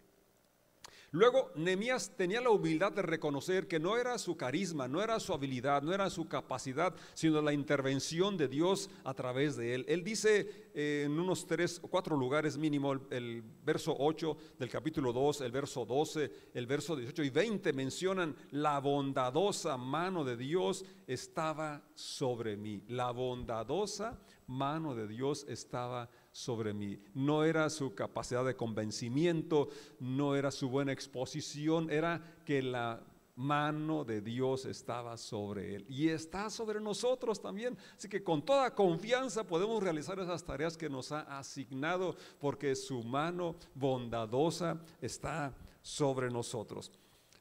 Luego, 1.14 1.52
Nehemías 1.54 2.10
tenía 2.16 2.40
la 2.40 2.50
humildad 2.50 2.90
de 2.90 3.00
reconocer 3.00 3.68
que 3.68 3.78
no 3.78 3.96
era 3.96 4.18
su 4.18 4.36
carisma, 4.36 4.88
no 4.88 5.00
era 5.00 5.20
su 5.20 5.32
habilidad, 5.32 5.80
no 5.80 5.94
era 5.94 6.10
su 6.10 6.26
capacidad, 6.26 6.92
sino 7.14 7.40
la 7.40 7.52
intervención 7.52 8.36
de 8.36 8.48
Dios 8.48 8.90
a 9.04 9.14
través 9.14 9.54
de 9.54 9.76
él. 9.76 9.84
Él 9.86 10.02
dice 10.02 10.72
eh, 10.74 11.04
en 11.06 11.16
unos 11.16 11.46
tres 11.46 11.78
o 11.84 11.86
cuatro 11.86 12.16
lugares 12.16 12.58
mínimo, 12.58 12.94
el, 13.10 13.44
verso 13.64 13.94
8 13.96 14.36
del 14.58 14.68
capítulo 14.68 15.12
2, 15.12 15.42
el 15.42 15.52
verso 15.52 15.86
12, 15.86 16.32
el 16.52 16.66
verso 16.66 16.96
18 16.96 17.22
y 17.22 17.30
20 17.30 17.72
mencionan 17.72 18.34
la 18.50 18.80
bondadosa 18.80 19.76
mano 19.76 20.24
de 20.24 20.36
Dios 20.36 20.84
estaba 21.06 21.84
sobre 21.94 22.56
mí. 22.56 22.82
La 22.88 23.12
bondadosa 23.12 24.18
mano 24.48 24.96
de 24.96 25.06
Dios 25.06 25.46
estaba 25.48 26.06
sobre 26.06 26.23
sobre 26.34 26.74
mí. 26.74 26.98
No 27.14 27.44
era 27.44 27.70
su 27.70 27.94
capacidad 27.94 28.44
de 28.44 28.56
convencimiento, 28.56 29.68
no 30.00 30.34
era 30.34 30.50
su 30.50 30.68
buena 30.68 30.90
exposición, 30.90 31.88
era 31.90 32.40
que 32.44 32.60
la 32.60 33.00
mano 33.36 34.04
de 34.04 34.20
Dios 34.20 34.64
estaba 34.64 35.16
sobre 35.16 35.76
él 35.76 35.86
y 35.88 36.08
está 36.08 36.50
sobre 36.50 36.80
nosotros 36.80 37.40
también. 37.40 37.78
Así 37.96 38.08
que 38.08 38.24
con 38.24 38.44
toda 38.44 38.74
confianza 38.74 39.46
podemos 39.46 39.80
realizar 39.80 40.18
esas 40.18 40.44
tareas 40.44 40.76
que 40.76 40.90
nos 40.90 41.12
ha 41.12 41.20
asignado 41.38 42.16
porque 42.40 42.74
su 42.74 43.04
mano 43.04 43.54
bondadosa 43.72 44.80
está 45.00 45.54
sobre 45.82 46.30
nosotros. 46.30 46.90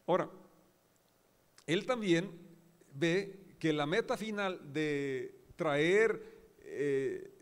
Ahora, 0.05 0.29
él 1.65 1.87
también 1.87 2.29
ve 2.93 3.55
que 3.57 3.73
la 3.73 3.87
meta 3.87 4.17
final 4.17 4.71
de 4.71 5.45
traer 5.55 6.33
eh, 6.59 7.32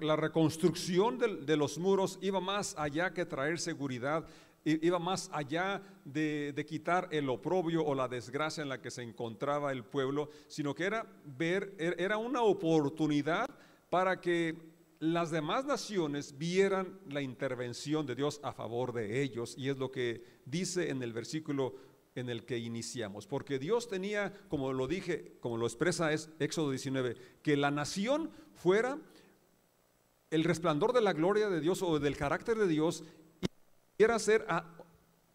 la 0.00 0.16
reconstrucción 0.16 1.18
de, 1.18 1.56
los 1.56 1.78
muros 1.78 2.18
iba 2.20 2.40
más 2.40 2.74
allá 2.76 3.12
que 3.12 3.24
traer 3.24 3.58
seguridad, 3.58 4.26
iba 4.64 4.98
más 4.98 5.30
allá 5.32 5.82
de, 6.04 6.64
quitar 6.68 7.08
el 7.10 7.28
oprobio 7.28 7.84
o 7.84 7.94
la 7.94 8.08
desgracia 8.08 8.62
en 8.62 8.68
la 8.68 8.80
que 8.80 8.90
se 8.90 9.02
encontraba 9.02 9.72
el 9.72 9.84
pueblo, 9.84 10.30
sino 10.46 10.74
que 10.74 10.84
era 10.84 11.06
ver, 11.24 11.74
er, 11.78 11.96
era 11.98 12.18
una 12.18 12.42
oportunidad 12.42 13.48
para 13.90 14.20
que 14.20 14.56
las 15.00 15.30
demás 15.30 15.64
naciones 15.64 16.36
vieran 16.36 16.98
la 17.08 17.22
intervención 17.22 18.04
de 18.04 18.16
Dios 18.16 18.40
a 18.42 18.52
favor 18.52 18.92
de 18.92 19.22
ellos, 19.22 19.54
y 19.56 19.68
es 19.68 19.78
lo 19.78 19.92
que 19.92 20.24
dice 20.44 20.90
en 20.90 21.02
el 21.02 21.12
versículo 21.12 21.76
en 22.16 22.28
el 22.28 22.44
que 22.44 22.58
iniciamos, 22.58 23.26
porque 23.26 23.60
Dios 23.60 23.88
tenía, 23.88 24.32
como 24.48 24.72
lo 24.72 24.88
dije, 24.88 25.36
como 25.40 25.56
lo 25.56 25.66
expresa 25.66 26.12
es 26.12 26.30
Éxodo 26.40 26.70
19, 26.70 27.14
que 27.42 27.56
la 27.56 27.70
nación 27.70 28.30
fuera 28.54 28.98
el 30.30 30.44
resplandor 30.44 30.92
de 30.92 31.00
la 31.00 31.12
gloria 31.12 31.48
de 31.48 31.60
Dios 31.60 31.82
o 31.82 31.98
del 31.98 32.16
carácter 32.16 32.58
de 32.58 32.68
Dios 32.68 33.02
y 33.40 33.46
quiera 33.96 34.18
ser 34.18 34.46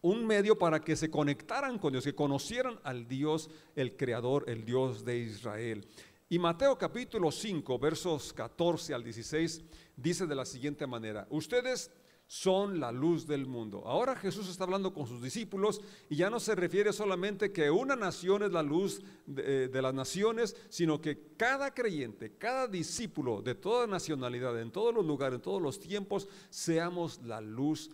un 0.02 0.26
medio 0.26 0.58
para 0.58 0.80
que 0.80 0.96
se 0.96 1.10
conectaran 1.10 1.78
con 1.78 1.92
Dios, 1.92 2.04
que 2.04 2.14
conocieran 2.14 2.78
al 2.84 3.08
Dios, 3.08 3.50
el 3.74 3.96
Creador, 3.96 4.44
el 4.48 4.64
Dios 4.64 5.04
de 5.04 5.18
Israel. 5.18 5.86
Y 6.28 6.38
Mateo 6.38 6.78
capítulo 6.78 7.30
5, 7.30 7.78
versos 7.78 8.32
14 8.32 8.94
al 8.94 9.04
16, 9.04 9.62
dice 9.96 10.26
de 10.26 10.34
la 10.34 10.44
siguiente 10.44 10.86
manera, 10.86 11.26
ustedes 11.30 11.90
son 12.26 12.80
la 12.80 12.90
luz 12.90 13.26
del 13.26 13.46
mundo. 13.46 13.82
Ahora 13.86 14.16
Jesús 14.16 14.48
está 14.48 14.64
hablando 14.64 14.94
con 14.94 15.06
sus 15.06 15.22
discípulos 15.22 15.80
y 16.08 16.16
ya 16.16 16.30
no 16.30 16.40
se 16.40 16.54
refiere 16.54 16.92
solamente 16.92 17.52
que 17.52 17.70
una 17.70 17.96
nación 17.96 18.42
es 18.42 18.52
la 18.52 18.62
luz 18.62 19.02
de, 19.26 19.64
eh, 19.66 19.82
las 19.82 19.94
naciones, 19.94 20.56
sino 20.68 21.00
que 21.00 21.34
cada 21.36 21.72
creyente, 21.72 22.36
cada 22.36 22.66
discípulo 22.66 23.42
de 23.42 23.54
toda 23.54 23.86
nacionalidad, 23.86 24.60
en 24.60 24.70
todos 24.70 24.94
los 24.94 25.04
lugares, 25.04 25.36
en 25.36 25.42
todos 25.42 25.62
los 25.62 25.78
tiempos, 25.78 26.28
seamos 26.50 27.20
la 27.22 27.40
luz 27.40 27.90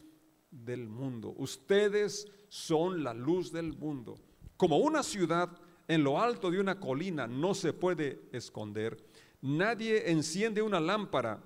del 0.50 0.88
mundo. 0.88 1.34
Ustedes 1.36 2.28
son 2.48 3.02
la 3.02 3.14
luz 3.14 3.52
del 3.52 3.76
mundo. 3.76 4.18
Como 4.56 4.78
una 4.78 5.02
ciudad 5.02 5.50
en 5.88 6.04
lo 6.04 6.20
alto 6.20 6.50
de 6.50 6.60
una 6.60 6.78
colina 6.78 7.26
no 7.26 7.52
se 7.54 7.72
puede 7.72 8.28
esconder. 8.32 8.96
Nadie 9.42 10.10
enciende 10.10 10.62
una 10.62 10.78
lámpara 10.78 11.42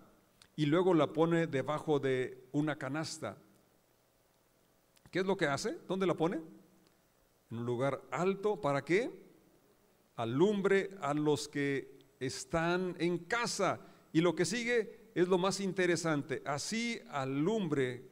y 0.57 0.67
luego 0.67 0.95
la 0.95 1.13
pone 1.13 1.47
debajo 1.47 1.99
de 1.99 2.47
una 2.53 2.77
canasta. 2.77 3.37
¿Qué 5.11 5.21
es 5.21 5.27
lo 5.27 5.37
que 5.37 5.47
hace? 5.47 5.79
¿Dónde 5.89 6.07
la 6.07 6.15
pone? 6.15 6.41
En 7.51 7.59
un 7.59 7.67
lugar 7.67 8.03
alto. 8.11 8.61
¿Para 8.61 8.85
qué? 8.85 9.11
Alumbre 10.17 10.91
a 11.01 11.15
los 11.15 11.49
que 11.49 11.99
están 12.21 12.97
en 12.99 13.19
casa. 13.19 13.81
Y 14.13 14.21
lo 14.21 14.35
que 14.35 14.45
sigue 14.45 15.11
es 15.15 15.29
lo 15.29 15.39
más 15.39 15.61
interesante. 15.61 16.43
Así 16.45 17.01
alumbre 17.11 18.09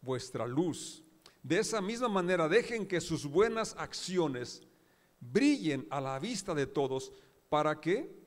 vuestra 0.00 0.46
luz. 0.46 1.04
De 1.42 1.58
esa 1.58 1.80
misma 1.80 2.08
manera 2.08 2.48
dejen 2.48 2.86
que 2.86 3.00
sus 3.00 3.26
buenas 3.26 3.74
acciones 3.78 4.62
brillen 5.20 5.86
a 5.90 6.00
la 6.00 6.18
vista 6.18 6.54
de 6.54 6.66
todos. 6.66 7.12
¿Para 7.48 7.80
qué? 7.80 8.19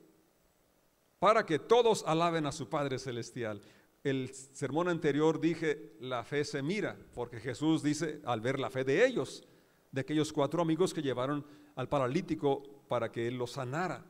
Para 1.24 1.46
que 1.46 1.58
todos 1.58 2.04
alaben 2.06 2.44
a 2.44 2.52
su 2.52 2.68
Padre 2.68 2.98
Celestial. 2.98 3.62
El 4.02 4.28
sermón 4.34 4.90
anterior 4.90 5.40
dije, 5.40 5.94
la 5.98 6.22
fe 6.22 6.44
se 6.44 6.60
mira, 6.60 6.98
porque 7.14 7.40
Jesús 7.40 7.82
dice, 7.82 8.20
al 8.26 8.42
ver 8.42 8.60
la 8.60 8.68
fe 8.68 8.84
de 8.84 9.06
ellos, 9.06 9.42
de 9.90 10.02
aquellos 10.02 10.34
cuatro 10.34 10.60
amigos 10.60 10.92
que 10.92 11.00
llevaron 11.00 11.46
al 11.76 11.88
paralítico 11.88 12.62
para 12.88 13.10
que 13.10 13.26
él 13.26 13.38
lo 13.38 13.46
sanara 13.46 14.04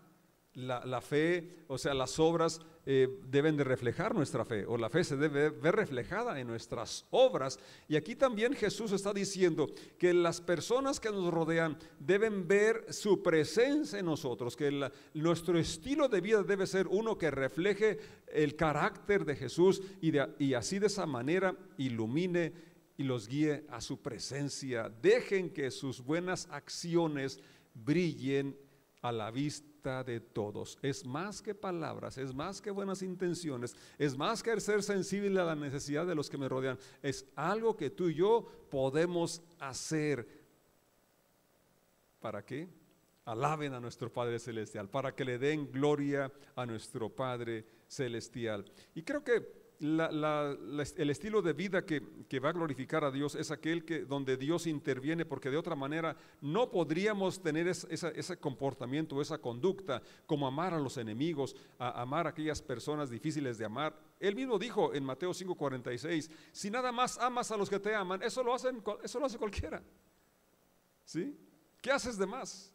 la, 0.55 1.01
fe, 1.01 1.65
o 1.69 1.79
sea, 1.79 1.95
las 1.95 2.19
obras 2.19 2.61
eh, 2.87 3.09
deben 3.31 3.57
de 3.57 3.65
reflejar 3.65 4.15
nuestra 4.15 4.45
fe, 4.45 4.67
o 4.67 4.77
la 4.77 4.91
fe 4.91 5.05
se 5.05 5.17
debe 5.17 5.49
ver 5.49 5.75
reflejada 5.75 6.39
en 6.39 6.47
nuestras 6.47 7.07
obras. 7.11 7.59
Y 7.89 7.97
aquí 7.97 8.15
también 8.15 8.53
Jesús 8.53 8.93
está 8.93 9.15
diciendo 9.15 9.71
que 9.99 10.13
las 10.13 10.43
personas 10.43 11.01
que 11.01 11.11
nos 11.11 11.33
rodean 11.33 11.79
deben 11.99 12.47
ver 12.47 12.93
su 12.93 13.23
presencia 13.23 13.99
en 13.99 14.05
nosotros, 14.05 14.55
que 14.55 14.91
nuestro 15.15 15.59
estilo 15.59 16.09
de 16.09 16.21
vida 16.21 16.43
debe 16.43 16.67
ser 16.67 16.87
uno 16.87 17.17
que 17.17 17.31
refleje 17.31 17.99
el 18.27 18.55
carácter 18.55 19.25
de 19.25 19.37
Jesús 19.37 19.81
y, 20.03 20.13
y 20.39 20.53
así 20.53 20.79
de 20.79 20.89
esa 20.89 21.07
manera 21.07 21.57
ilumine 21.79 22.53
y 22.99 23.05
los 23.05 23.29
guíe 23.29 23.65
a 23.71 23.81
su 23.81 24.03
presencia. 24.03 24.91
Dejen 25.01 25.51
que 25.51 25.71
sus 25.71 26.03
buenas 26.03 26.49
acciones 26.51 27.41
brillen 27.75 28.57
a 29.01 29.11
la 29.11 29.31
vista 29.31 29.74
de 29.85 30.21
todos. 30.21 30.79
Es 30.81 31.05
más 31.05 31.43
que 31.43 31.55
palabras, 31.55 32.17
es 32.17 32.35
más 32.35 32.61
que 32.63 32.71
buenas 32.71 33.03
intenciones, 33.03 33.77
es 33.99 34.17
más 34.17 34.43
que 34.43 34.59
ser 34.61 34.83
sensible 34.83 35.39
a 35.41 35.45
la 35.45 35.55
necesidad 35.55 36.07
de 36.07 36.15
los 36.15 36.31
que 36.31 36.39
me 36.39 36.49
rodean. 36.49 36.79
Es 37.03 37.27
algo 37.37 37.77
que 37.77 37.91
tú 37.91 38.09
y 38.09 38.15
yo 38.15 38.49
podemos 38.71 39.43
hacer. 39.59 40.27
¿Para 42.21 42.45
qué? 42.45 42.69
Alaben 43.27 43.75
a 43.75 43.81
nuestro 43.81 44.11
Padre 44.11 44.39
Celestial, 44.39 44.89
para 44.89 45.15
que 45.15 45.25
le 45.25 45.39
den 45.39 45.71
gloria 45.71 46.33
a 46.57 46.65
nuestro 46.65 47.11
Padre 47.11 47.67
Celestial. 47.87 48.65
Y 48.95 49.03
creo 49.03 49.23
que 49.23 49.64
el 49.85 51.11
estilo 51.11 51.43
de 51.43 51.53
vida 51.53 51.85
que, 51.85 52.01
va 52.41 52.49
a 52.49 52.53
glorificar 52.53 53.05
a 53.05 53.11
Dios 53.11 53.35
es 53.35 53.51
aquel 53.51 53.85
que, 53.85 54.05
donde 54.05 54.37
Dios 54.37 54.67
interviene, 54.67 55.25
porque 55.25 55.51
de 55.51 55.57
otra 55.57 55.77
manera 55.77 56.17
no 56.41 56.71
podríamos 56.71 57.43
tener 57.43 57.69
ese 57.69 58.37
comportamiento, 58.39 59.21
esa 59.21 59.39
conducta, 59.39 60.03
como 60.27 60.47
amar 60.47 60.75
a 60.75 60.79
los 60.79 60.97
enemigos, 60.97 61.55
amar 61.79 62.27
a 62.27 62.31
aquellas 62.31 62.63
personas 62.63 63.11
difíciles 63.11 63.59
de 63.59 63.67
amar. 63.67 63.95
Él 64.19 64.35
mismo 64.35 64.59
dijo 64.59 64.95
en 64.95 65.05
Mateo 65.05 65.33
5:46, 65.33 66.31
si 66.51 66.71
nada 66.71 66.91
más 66.91 67.19
amas 67.19 67.51
a 67.51 67.57
los 67.57 67.69
que 67.69 67.79
te 67.79 67.95
aman, 67.95 68.23
eso 68.23 68.43
lo, 68.43 68.55
hacen, 68.55 68.83
eso 69.03 69.21
lo 69.21 69.27
hace 69.27 69.39
cualquiera. 69.39 69.83
¿Sí? 71.05 71.37
¿Qué 71.81 71.93
haces 71.93 72.17
de 72.17 72.27
más? 72.27 72.74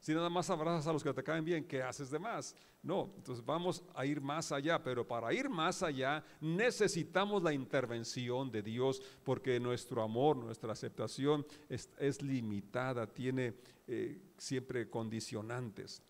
Si 0.00 0.14
nada 0.14 0.30
más 0.30 0.48
abrazas 0.48 0.86
a 0.86 0.94
los 0.94 1.04
que 1.04 1.12
te 1.12 1.22
caen 1.22 1.44
bien, 1.44 1.64
¿qué 1.64 1.82
haces 1.82 2.10
de 2.10 2.18
más? 2.18 2.56
No, 2.82 3.12
entonces 3.16 3.44
vamos 3.44 3.84
a 3.94 4.06
ir 4.06 4.22
más 4.22 4.50
allá, 4.50 4.82
pero 4.82 5.06
para 5.06 5.30
ir 5.34 5.50
más 5.50 5.82
allá 5.82 6.24
necesitamos 6.40 7.42
la 7.42 7.52
intervención 7.52 8.50
de 8.50 8.62
Dios 8.62 9.02
porque 9.22 9.60
nuestro 9.60 10.02
amor, 10.02 10.38
nuestra 10.38 10.72
aceptación 10.72 11.44
es, 11.68 12.22
limitada, 12.22 13.06
tiene 13.06 13.52
eh, 13.86 14.22
siempre 14.38 14.88
condicionantes. 14.88 16.02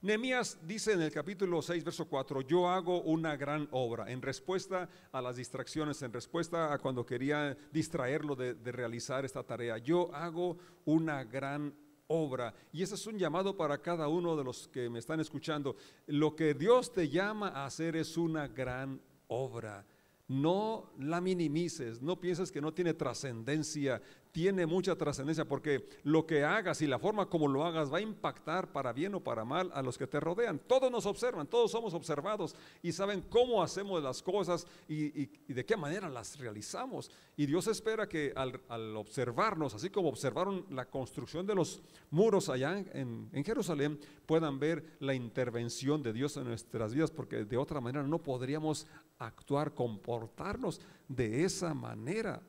Nehemías 0.00 0.58
dice 0.64 0.92
en 0.92 1.02
el 1.02 1.10
capítulo 1.10 1.60
6, 1.60 1.82
verso 1.82 2.06
4, 2.06 2.42
yo 2.42 2.68
hago 2.68 3.00
una 3.02 3.36
gran 3.36 3.66
obra 3.72 4.12
en 4.12 4.22
respuesta 4.22 4.88
a 5.10 5.20
las 5.20 5.36
distracciones, 5.36 6.02
en 6.02 6.12
respuesta 6.12 6.72
a 6.72 6.78
cuando 6.78 7.04
quería 7.04 7.56
distraerlo 7.72 8.36
de, 8.36 8.54
de 8.54 8.70
realizar 8.70 9.24
esta 9.24 9.42
tarea. 9.42 9.78
Yo 9.78 10.14
hago 10.14 10.58
una 10.84 11.24
gran 11.24 11.74
obra. 12.08 12.54
Y 12.72 12.82
ese 12.82 12.94
es 12.94 13.06
un 13.06 13.18
llamado 13.18 13.56
para 13.56 13.78
cada 13.78 14.08
uno 14.08 14.36
de 14.36 14.44
los 14.44 14.68
que 14.68 14.88
me 14.90 14.98
están 14.98 15.20
escuchando. 15.20 15.76
Lo 16.06 16.36
que 16.36 16.54
Dios 16.54 16.92
te 16.92 17.08
llama 17.08 17.48
a 17.48 17.66
hacer 17.66 17.96
es 17.96 18.16
una 18.16 18.48
gran 18.48 19.00
obra. 19.28 19.86
No 20.26 20.90
la 20.98 21.20
minimices, 21.20 22.00
no 22.00 22.18
pienses 22.18 22.50
que 22.50 22.60
no 22.60 22.72
tiene 22.72 22.94
trascendencia, 22.94 24.00
tiene 24.34 24.66
mucha 24.66 24.96
trascendencia 24.96 25.44
porque 25.44 25.88
lo 26.02 26.26
que 26.26 26.42
hagas 26.42 26.82
y 26.82 26.88
la 26.88 26.98
forma 26.98 27.26
como 27.26 27.46
lo 27.46 27.64
hagas 27.64 27.92
va 27.92 27.98
a 27.98 28.00
impactar 28.00 28.72
para 28.72 28.92
bien 28.92 29.14
o 29.14 29.20
para 29.20 29.44
mal 29.44 29.70
a 29.72 29.80
los 29.80 29.96
que 29.96 30.08
te 30.08 30.18
rodean. 30.18 30.58
Todos 30.58 30.90
nos 30.90 31.06
observan, 31.06 31.46
todos 31.46 31.70
somos 31.70 31.94
observados 31.94 32.56
y 32.82 32.90
saben 32.90 33.22
cómo 33.30 33.62
hacemos 33.62 34.02
las 34.02 34.22
cosas 34.22 34.66
y, 34.88 35.26
de 35.52 35.64
qué 35.64 35.76
manera 35.76 36.08
las 36.08 36.36
realizamos. 36.36 37.12
Y 37.36 37.46
Dios 37.46 37.68
espera 37.68 38.08
que 38.08 38.32
al, 38.34 38.96
observarnos, 38.96 39.72
así 39.72 39.88
como 39.88 40.08
observaron 40.08 40.66
la 40.68 40.86
construcción 40.86 41.46
de 41.46 41.54
los 41.54 41.80
muros 42.10 42.48
allá 42.48 42.76
en, 42.76 43.30
en 43.32 43.44
Jerusalén, 43.44 44.00
puedan 44.26 44.58
ver 44.58 44.96
la 44.98 45.14
intervención 45.14 46.02
de 46.02 46.12
Dios 46.12 46.36
en 46.36 46.46
nuestras 46.46 46.92
vidas 46.92 47.12
porque 47.12 47.44
de 47.44 47.56
otra 47.56 47.80
manera 47.80 48.04
no 48.04 48.20
podríamos 48.20 48.88
actuar, 49.16 49.74
comportarnos 49.74 50.80
de 51.06 51.44
esa 51.44 51.72
manera 51.72 52.42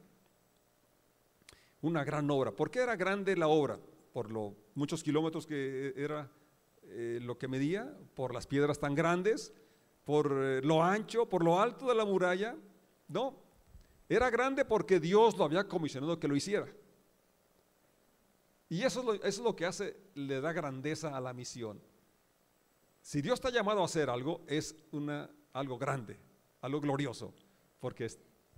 una 1.85 2.03
gran 2.03 2.29
obra. 2.31 2.51
¿Por 2.51 2.71
qué 2.71 2.79
era 2.79 2.95
grande 2.95 3.35
la 3.35 3.47
obra? 3.47 3.79
Por 4.11 4.31
los 4.31 4.53
muchos 4.73 5.03
kilómetros 5.03 5.45
que 5.45 5.93
era 5.95 6.31
eh, 6.83 7.19
lo 7.21 7.37
que 7.37 7.47
medía, 7.47 7.95
por 8.15 8.33
las 8.33 8.47
piedras 8.47 8.79
tan 8.79 8.95
grandes, 8.95 9.53
por 10.03 10.31
eh, 10.31 10.61
lo 10.63 10.83
ancho, 10.83 11.29
por 11.29 11.43
lo 11.43 11.59
alto 11.59 11.87
de 11.87 11.95
la 11.95 12.05
muralla. 12.05 12.55
No, 13.07 13.37
era 14.09 14.29
grande 14.29 14.65
porque 14.65 14.99
Dios 14.99 15.37
lo 15.37 15.45
había 15.45 15.67
comisionado 15.67 16.19
que 16.19 16.27
lo 16.27 16.35
hiciera. 16.35 16.67
Y 18.67 18.81
eso 18.81 19.13
es, 19.23 19.39
lo, 19.39 19.55
que 19.55 19.65
hace, 19.65 19.95
le 20.15 20.41
da 20.41 20.51
grandeza 20.51 21.15
a 21.15 21.21
la 21.21 21.33
misión. 21.33 21.79
Si 23.01 23.21
Dios 23.21 23.35
está 23.35 23.51
llamado 23.51 23.83
a 23.83 23.85
hacer 23.85 24.09
algo, 24.09 24.43
es 24.47 24.75
algo 25.53 25.77
grande, 25.77 26.17
algo 26.61 26.81
glorioso, 26.81 27.31
porque 27.79 28.09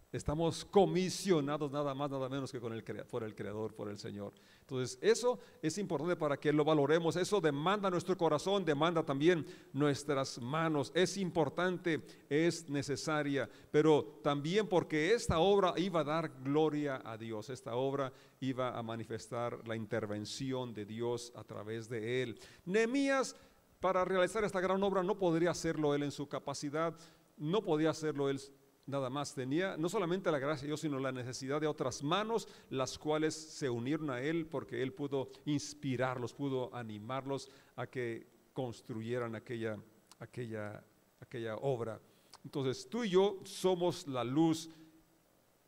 Estamos 0.09 0.63
comisionados 0.63 1.69
nada 1.69 1.93
más, 1.93 2.09
nada 2.09 2.29
menos 2.29 2.49
que 2.49 2.61
con 2.61 2.71
el, 2.71 2.81
por 2.81 3.23
el 3.23 3.35
Creador, 3.35 3.75
por 3.75 3.89
el 3.89 3.97
Señor. 3.97 4.33
Entonces, 4.61 4.97
eso 5.01 5.37
es 5.61 5.77
importante 5.77 6.15
para 6.15 6.37
que 6.37 6.53
lo 6.53 6.63
valoremos. 6.63 7.17
Eso 7.17 7.41
demanda 7.41 7.89
nuestro 7.89 8.17
corazón, 8.17 8.63
demanda 8.63 9.03
también 9.03 9.45
nuestras 9.73 10.39
manos. 10.39 10.93
Es 10.95 11.17
importante, 11.17 12.01
es 12.29 12.69
necesaria, 12.69 13.49
pero 13.69 14.21
también 14.23 14.67
porque 14.67 15.13
esta 15.13 15.39
obra 15.39 15.73
iba 15.75 15.99
a 15.99 16.05
dar 16.05 16.41
gloria 16.41 17.01
a 17.03 17.17
Dios. 17.17 17.49
Esta 17.49 17.75
obra 17.75 18.13
iba 18.39 18.77
a 18.77 18.81
manifestar 18.81 19.67
la 19.67 19.75
intervención 19.75 20.73
de 20.73 20.85
Dios 20.85 21.33
a 21.35 21.43
través 21.43 21.89
de 21.89 22.23
él. 22.23 22.39
Nehemías, 22.63 23.35
para 23.81 24.05
realizar 24.05 24.45
esta 24.45 24.61
gran 24.61 24.81
obra, 24.83 25.03
no 25.03 25.19
podría 25.19 25.51
hacerlo 25.51 25.93
él 25.93 26.03
en 26.03 26.11
su 26.11 26.29
capacidad, 26.29 26.97
no 27.35 27.61
podía 27.61 27.89
hacerlo 27.89 28.29
él 28.29 28.39
nada 28.87 29.09
más 29.09 29.35
tenía 29.35 29.77
no 29.77 29.89
solamente 29.89 30.31
la 30.31 30.39
gracia 30.39 30.63
de 30.63 30.67
Dios, 30.67 30.81
sino 30.81 30.97
la 30.97 31.11
necesidad 31.11 31.61
de 31.61 31.67
otras 31.67 32.01
manos, 32.01 32.47
las 32.69 32.97
cuales 32.97 33.35
se 33.35 33.69
unieron 33.69 34.09
a 34.09 34.21
Él 34.21 34.47
porque 34.47 34.81
Él 34.81 34.93
pudo 34.93 35.29
inspirarlos, 35.45 36.33
pudo 36.33 36.73
animarlos 36.73 37.51
a 37.75 37.85
que 37.85 38.27
construyeran 38.53 39.35
aquella, 39.35 39.77
aquella, 40.19 40.83
aquella 41.19 41.57
obra. 41.57 42.01
Entonces, 42.43 42.89
tú 42.89 43.03
y 43.03 43.09
yo 43.09 43.39
somos 43.43 44.07
la 44.07 44.23
luz 44.23 44.69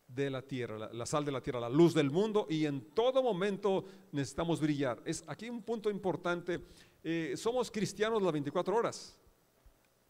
de 0.08 0.29
la 0.29 0.41
tierra, 0.41 0.89
la, 0.91 1.05
sal 1.05 1.23
de 1.23 1.32
la 1.32 1.41
tierra, 1.41 1.60
la 1.60 1.69
luz 1.69 1.93
del 1.93 2.10
mundo 2.10 2.47
y 2.49 2.65
en 2.65 2.82
todo 2.93 3.21
momento 3.21 3.86
necesitamos 4.12 4.60
brillar. 4.60 5.01
Es 5.05 5.23
aquí 5.27 5.49
un 5.49 5.62
punto 5.62 5.91
importante. 5.91 6.65
Eh, 7.03 7.34
somos 7.36 7.69
cristianos 7.69 8.21
las 8.21 8.32
24 8.32 8.75
horas, 8.75 9.19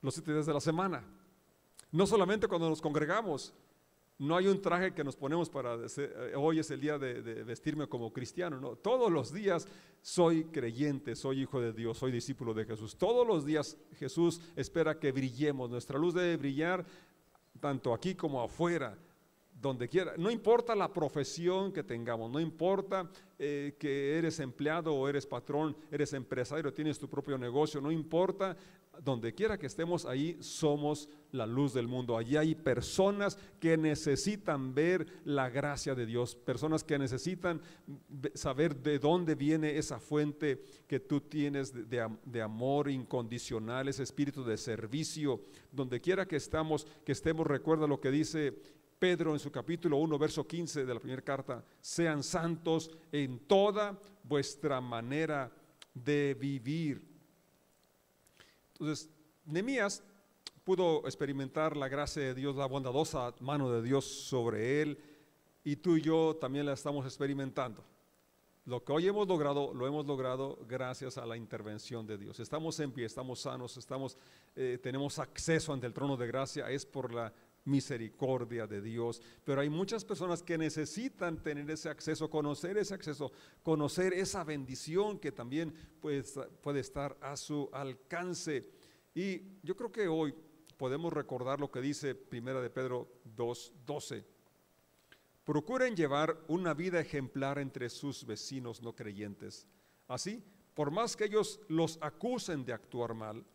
los 0.01 0.13
7 0.13 0.31
días 0.31 0.45
de 0.45 0.53
la 0.53 0.61
semana. 0.61 1.18
No 1.91 2.05
solamente 2.05 2.47
cuando 2.47 2.69
nos 2.69 2.81
congregamos, 2.81 3.53
no 4.19 4.35
hay 4.35 4.47
un 4.47 4.61
traje 4.61 4.93
que 4.93 5.03
nos 5.03 5.15
ponemos 5.15 5.49
para 5.49 5.75
eh, 5.75 6.33
hoy 6.35 6.59
es 6.59 6.69
el 6.71 6.81
día 6.81 6.99
de, 6.99 7.21
vestirme 7.43 7.87
como 7.87 8.11
cristiano, 8.11 8.59
no, 8.59 8.75
todos 8.75 9.09
los 9.11 9.33
días 9.33 9.67
soy 10.01 10.43
creyente, 10.45 11.15
soy 11.15 11.41
hijo 11.41 11.61
de 11.61 11.71
Dios, 11.71 11.97
soy 11.97 12.11
discípulo 12.11 12.53
de 12.53 12.65
Jesús. 12.65 12.97
Todos 12.97 13.25
los 13.25 13.45
días 13.45 13.77
Jesús 13.97 14.41
espera 14.55 14.99
que 14.99 15.11
brillemos, 15.11 15.69
nuestra 15.69 15.97
luz 15.97 16.13
debe 16.13 16.37
brillar 16.37 16.85
tanto 17.59 17.93
aquí 17.93 18.13
como 18.13 18.41
afuera, 18.41 18.97
donde 19.53 19.89
quiera. 19.89 20.13
No 20.17 20.29
importa 20.29 20.75
la 20.75 20.91
profesión 20.91 21.71
que 21.71 21.83
tengamos, 21.83 22.29
no 22.29 22.39
importa 22.39 23.09
eh, 23.37 23.75
que 23.79 24.17
eres 24.17 24.39
empleado 24.39 24.93
o 24.93 25.07
eres 25.07 25.25
patrón, 25.25 25.75
eres 25.91 26.13
empresario, 26.13 26.73
tienes 26.73 26.99
tu 26.99 27.09
propio 27.09 27.37
negocio, 27.37 27.81
no 27.81 27.91
importa, 27.91 28.55
donde 29.01 29.33
quiera 29.33 29.57
que 29.57 29.67
estemos, 29.67 30.05
ahí 30.05 30.37
somos 30.41 31.09
la 31.31 31.45
luz 31.45 31.73
del 31.73 31.87
mundo. 31.87 32.17
Allí 32.17 32.37
hay 32.37 32.55
personas 32.55 33.37
que 33.59 33.77
necesitan 33.77 34.73
ver 34.73 35.05
la 35.25 35.49
gracia 35.49 35.95
de 35.95 36.05
Dios, 36.05 36.35
personas 36.35 36.83
que 36.83 36.97
necesitan 36.97 37.61
saber 38.33 38.75
de 38.75 38.99
dónde 38.99 39.35
viene 39.35 39.77
esa 39.77 39.99
fuente 39.99 40.63
que 40.87 40.99
tú 40.99 41.21
tienes 41.21 41.73
de, 41.73 42.07
de 42.25 42.41
amor 42.41 42.89
incondicional, 42.89 43.87
ese 43.87 44.03
espíritu 44.03 44.43
de 44.43 44.57
servicio. 44.57 45.41
Donde 45.71 46.01
quiera 46.01 46.27
que 46.27 46.35
estamos, 46.35 46.85
que 47.05 47.11
estemos, 47.11 47.45
recuerda 47.45 47.87
lo 47.87 47.99
que 47.99 48.11
dice 48.11 48.53
Pedro 48.99 49.33
en 49.33 49.39
su 49.39 49.49
capítulo 49.49 49.97
1, 49.97 50.19
verso 50.19 50.45
15 50.45 50.85
de 50.85 50.93
la 50.93 50.99
primera 50.99 51.21
carta, 51.21 51.63
sean 51.79 52.21
santos 52.21 52.91
en 53.11 53.39
toda 53.39 53.97
vuestra 54.23 54.81
manera 54.81 55.51
de 55.93 56.35
vivir. 56.39 57.01
Entonces, 58.73 59.09
Nemías 59.45 60.03
pudo 60.69 61.01
experimentar 61.05 61.75
la 61.75 61.87
gracia 61.87 62.21
de 62.21 62.35
Dios, 62.35 62.55
la 62.55 62.67
bondadosa 62.67 63.33
mano 63.39 63.71
de 63.71 63.81
Dios 63.81 64.05
sobre 64.05 64.83
él, 64.83 64.99
y 65.63 65.77
tú 65.77 65.97
y 65.97 66.01
yo 66.03 66.37
también 66.39 66.63
la 66.63 66.73
estamos 66.73 67.07
experimentando. 67.07 67.83
Lo 68.65 68.83
que 68.83 68.91
hoy 68.91 69.07
hemos 69.07 69.27
logrado, 69.27 69.73
lo 69.73 69.87
hemos 69.87 70.05
logrado 70.05 70.59
gracias 70.67 71.17
a 71.17 71.25
la 71.25 71.37
intervención 71.37 72.05
de 72.05 72.19
Dios. 72.19 72.39
Estamos 72.39 72.79
en 72.81 72.91
pie, 72.91 73.05
estamos 73.05 73.39
sanos, 73.39 73.77
estamos, 73.77 74.15
eh, 74.55 74.77
tenemos 74.79 75.17
acceso 75.17 75.73
ante 75.73 75.87
el 75.87 75.93
trono 75.95 76.15
de 76.15 76.27
gracia, 76.27 76.69
es 76.69 76.85
por 76.85 77.11
la 77.11 77.33
misericordia 77.65 78.67
de 78.67 78.79
Dios. 78.79 79.23
Pero 79.43 79.61
hay 79.61 79.71
muchas 79.71 80.05
personas 80.05 80.43
que 80.43 80.55
necesitan 80.55 81.41
tener 81.41 81.67
ese 81.71 81.89
acceso, 81.89 82.29
conocer 82.29 82.77
ese 82.77 82.93
acceso, 82.93 83.31
conocer 83.63 84.13
esa 84.13 84.43
bendición 84.43 85.17
que 85.17 85.31
también 85.31 85.73
puede, 85.99 86.21
puede 86.61 86.81
estar 86.81 87.17
a 87.21 87.35
su 87.37 87.67
alcance. 87.73 88.69
Y 89.15 89.41
yo 89.63 89.75
creo 89.75 89.91
que 89.91 90.07
hoy 90.07 90.35
podemos 90.79 91.11
recordar 91.11 91.59
lo 91.59 91.69
que 91.69 91.81
dice 91.81 92.15
Primera 92.15 92.61
de 92.61 92.69
Pedro 92.69 93.09
2:12. 93.35 94.23
Procuren 95.43 95.93
llevar 95.93 96.37
una 96.47 96.73
vida 96.73 97.01
ejemplar 97.01 97.59
entre 97.59 97.89
sus 97.89 98.25
vecinos 98.25 98.81
no 98.81 98.95
creyentes. 98.95 99.67
Así, 100.07 100.41
por 100.73 100.89
más 100.89 101.17
que 101.17 101.25
ellos 101.25 101.59
los 101.67 101.99
acusen 102.01 102.63
de 102.63 102.71
actuar 102.71 103.13
mal, 103.13 103.45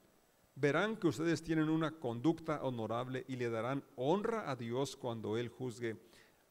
verán 0.55 0.99
que 0.99 1.07
ustedes 1.07 1.43
tienen 1.43 1.71
una 1.71 1.93
conducta 1.93 2.63
honorable 2.63 3.25
y 3.27 3.37
le 3.37 3.49
darán 3.49 3.83
honra 3.97 4.51
a 4.51 4.55
Dios 4.55 4.95
cuando 4.95 5.39
Él 5.39 5.49
juzgue 5.49 5.97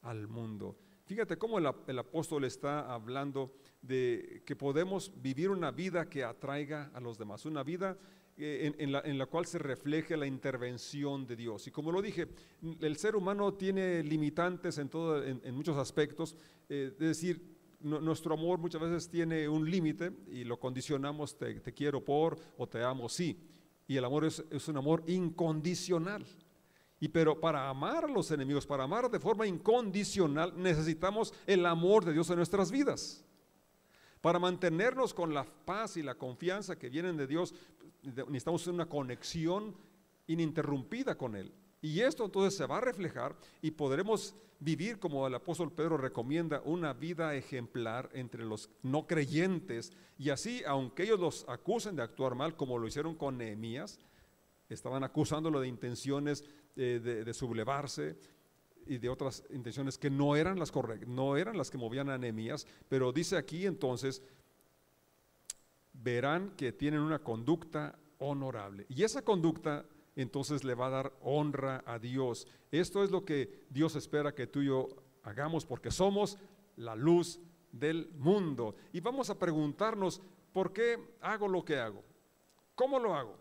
al 0.02 0.28
mundo. 0.28 0.76
Fíjate 1.06 1.38
cómo 1.38 1.60
el, 1.60 2.00
apóstol 2.00 2.46
está 2.46 2.92
hablando 2.92 3.54
de 3.84 4.42
que 4.46 4.56
podemos 4.56 5.12
vivir 5.22 5.52
una 5.52 5.70
vida 5.70 6.10
que 6.10 6.24
atraiga 6.24 6.90
a 6.96 7.00
los 7.00 7.20
demás, 7.20 7.46
una 7.46 7.62
vida 7.62 7.96
eh, 8.36 8.74
en, 8.80 9.18
la, 9.20 9.26
cual 9.28 9.46
se 9.46 9.60
refleje 9.60 10.18
la 10.18 10.26
intervención 10.26 11.28
de 11.28 11.36
Dios. 11.36 11.68
Y 11.68 11.72
como 11.72 11.92
lo 11.92 12.02
dije, 12.02 12.28
el 12.82 12.98
ser 12.98 13.16
humano 13.16 13.54
tiene 13.54 14.02
limitantes 14.02 14.80
en, 14.80 14.90
todo, 14.90 15.24
en, 15.24 15.54
muchos 15.54 15.78
aspectos, 15.78 16.36
eh, 16.68 16.90
es 16.94 16.98
decir, 16.98 17.54
nuestro 17.80 18.34
amor 18.34 18.58
muchas 18.60 18.82
veces 18.82 19.10
tiene 19.10 19.48
un 19.48 19.70
límite 19.70 20.12
y 20.32 20.46
lo 20.46 20.60
condicionamos, 20.60 21.38
te, 21.38 21.62
quiero 21.74 22.04
por 22.04 22.40
o 22.58 22.66
te 22.66 22.82
amo 22.82 23.08
sí. 23.08 23.38
Y 23.88 23.98
el 23.98 24.06
amor 24.06 24.26
es, 24.26 24.68
un 24.68 24.78
amor 24.78 25.04
incondicional. 25.06 26.26
Y 27.00 27.10
pero 27.10 27.40
para 27.40 27.70
amar 27.70 28.06
a 28.06 28.08
los 28.08 28.32
enemigos, 28.32 28.66
para 28.66 28.86
amar 28.86 29.12
de 29.12 29.20
forma 29.20 29.46
incondicional, 29.46 30.54
necesitamos 30.56 31.34
el 31.46 31.66
amor 31.66 32.06
de 32.06 32.14
Dios 32.14 32.30
en 32.30 32.38
nuestras 32.38 32.72
vidas. 32.72 33.24
Para 34.24 34.40
mantenernos 34.40 35.14
con 35.14 35.34
la 35.34 35.44
paz 35.44 35.98
y 35.98 36.02
la 36.02 36.16
confianza 36.16 36.80
que 36.80 36.88
vienen 36.88 37.18
de 37.18 37.28
Dios, 37.28 37.54
necesitamos 38.04 38.66
una 38.68 38.86
conexión 38.86 39.76
ininterrumpida 40.28 41.18
con 41.18 41.36
Él. 41.36 41.54
Y 41.82 42.00
esto 42.00 42.24
entonces 42.24 42.56
se 42.56 42.66
va 42.66 42.78
a 42.78 42.82
reflejar 42.82 43.36
y 43.62 43.72
podremos 43.72 44.34
vivir 44.60 44.98
como 44.98 45.28
el 45.28 45.36
apóstol 45.36 45.74
Pedro 45.74 45.98
recomienda, 45.98 46.62
una 46.64 46.94
vida 46.94 47.36
ejemplar 47.36 48.10
entre 48.14 48.46
los 48.46 48.70
no 48.82 49.08
creyentes. 49.08 49.92
Y 50.18 50.30
así, 50.30 50.64
aunque 50.66 51.04
ellos 51.04 51.20
los 51.20 51.46
acusen 51.50 51.98
de 51.98 52.04
actuar 52.04 52.34
mal, 52.34 52.56
como 52.56 52.78
lo 52.78 52.88
hicieron 52.88 53.16
con 53.16 53.38
Nehemías, 53.38 54.00
estaban 54.70 55.04
acusándolo 55.04 55.60
de 55.60 55.68
intenciones 55.68 56.46
de, 56.76 57.34
sublevarse 57.34 58.18
y 58.88 58.98
de 58.98 59.10
otras 59.10 59.44
intenciones 59.50 59.98
que 59.98 60.10
no 60.10 60.36
eran 60.36 60.60
las 60.60 60.72
correctas, 60.72 61.08
no 61.10 61.38
eran 61.38 61.58
las 61.58 61.70
que 61.70 61.78
movían 61.78 62.10
a 62.10 62.18
Nehemías, 62.18 62.68
pero 62.90 63.12
dice 63.12 63.38
aquí 63.38 63.66
entonces, 63.66 64.22
verán 65.94 66.52
que 66.58 66.72
tienen 66.72 67.00
una 67.00 67.20
conducta 67.20 67.98
honorable. 68.20 68.86
Y 68.90 69.04
esa 69.04 69.22
conducta 69.22 69.86
entonces 70.16 70.64
le 70.64 70.76
va 70.76 70.88
a 70.88 70.92
dar 70.92 71.14
honra 71.22 71.84
a 71.86 72.00
Dios. 72.00 72.48
Esto 72.72 73.04
es 73.04 73.12
lo 73.12 73.26
que 73.26 73.66
Dios 73.70 73.96
espera 73.96 74.36
que 74.36 74.48
tú 74.48 74.62
y 74.62 74.68
yo 74.68 74.88
hagamos 75.24 75.66
porque 75.66 75.92
somos 75.92 76.38
la 76.76 76.96
luz 76.96 77.40
del 77.72 78.10
mundo. 78.18 78.76
Y 78.92 79.00
vamos 79.00 79.30
a 79.30 79.40
preguntarnos, 79.40 80.22
¿por 80.52 80.72
qué 80.74 81.16
hago 81.22 81.48
lo 81.48 81.66
que 81.66 81.78
hago? 81.78 82.04
¿Cómo 82.76 83.00
lo 83.00 83.16
hago? 83.16 83.38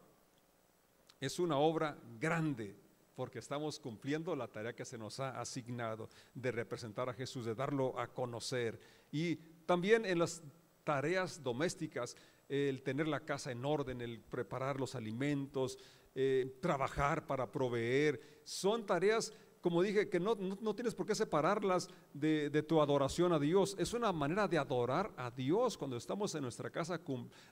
Es 1.21 1.39
una 1.39 1.57
obra 1.57 1.97
grande 2.19 2.82
porque 3.15 3.39
estamos 3.39 3.79
cumpliendo 3.79 4.35
la 4.35 4.49
tarea 4.49 4.75
que 4.75 4.85
se 4.85 4.99
nos 4.99 5.21
ha 5.21 5.41
asignado 5.41 6.09
de 6.35 6.51
representar 6.51 7.09
a 7.09 7.15
Jesús, 7.15 7.45
de 7.45 7.55
darlo 7.55 7.99
a 7.99 8.09
conocer. 8.09 8.79
Y 9.11 9.37
también 9.67 10.05
en 10.07 10.19
las 10.19 10.43
tareas 10.85 11.43
domésticas, 11.43 12.17
el 12.49 12.83
tener 12.83 13.09
la 13.09 13.21
casa 13.21 13.51
en 13.51 13.65
orden, 13.65 14.01
el 14.01 14.21
preparar 14.21 14.81
los 14.81 14.95
alimentos, 14.95 15.79
eh, 16.15 16.59
trabajar 16.61 17.27
para 17.27 17.51
proveer. 17.51 18.41
Son 18.45 18.85
tareas 18.85 19.33
como 19.63 19.81
dije, 19.81 20.09
que 20.09 20.19
no, 20.19 20.35
no, 20.35 20.75
tienes 20.75 20.93
por 20.93 21.07
qué 21.07 21.15
separarlas 21.15 21.89
de, 22.15 22.63
tu 22.63 22.81
adoración 22.81 23.33
a 23.33 23.39
Dios. 23.39 23.75
Es 23.79 23.93
una 23.95 24.13
manera 24.13 24.49
de 24.49 24.59
adorar 24.59 25.11
a 25.17 25.31
Dios 25.31 25.77
cuando 25.79 25.97
estamos 25.97 26.35
en 26.35 26.43
nuestra 26.43 26.71
casa 26.71 27.01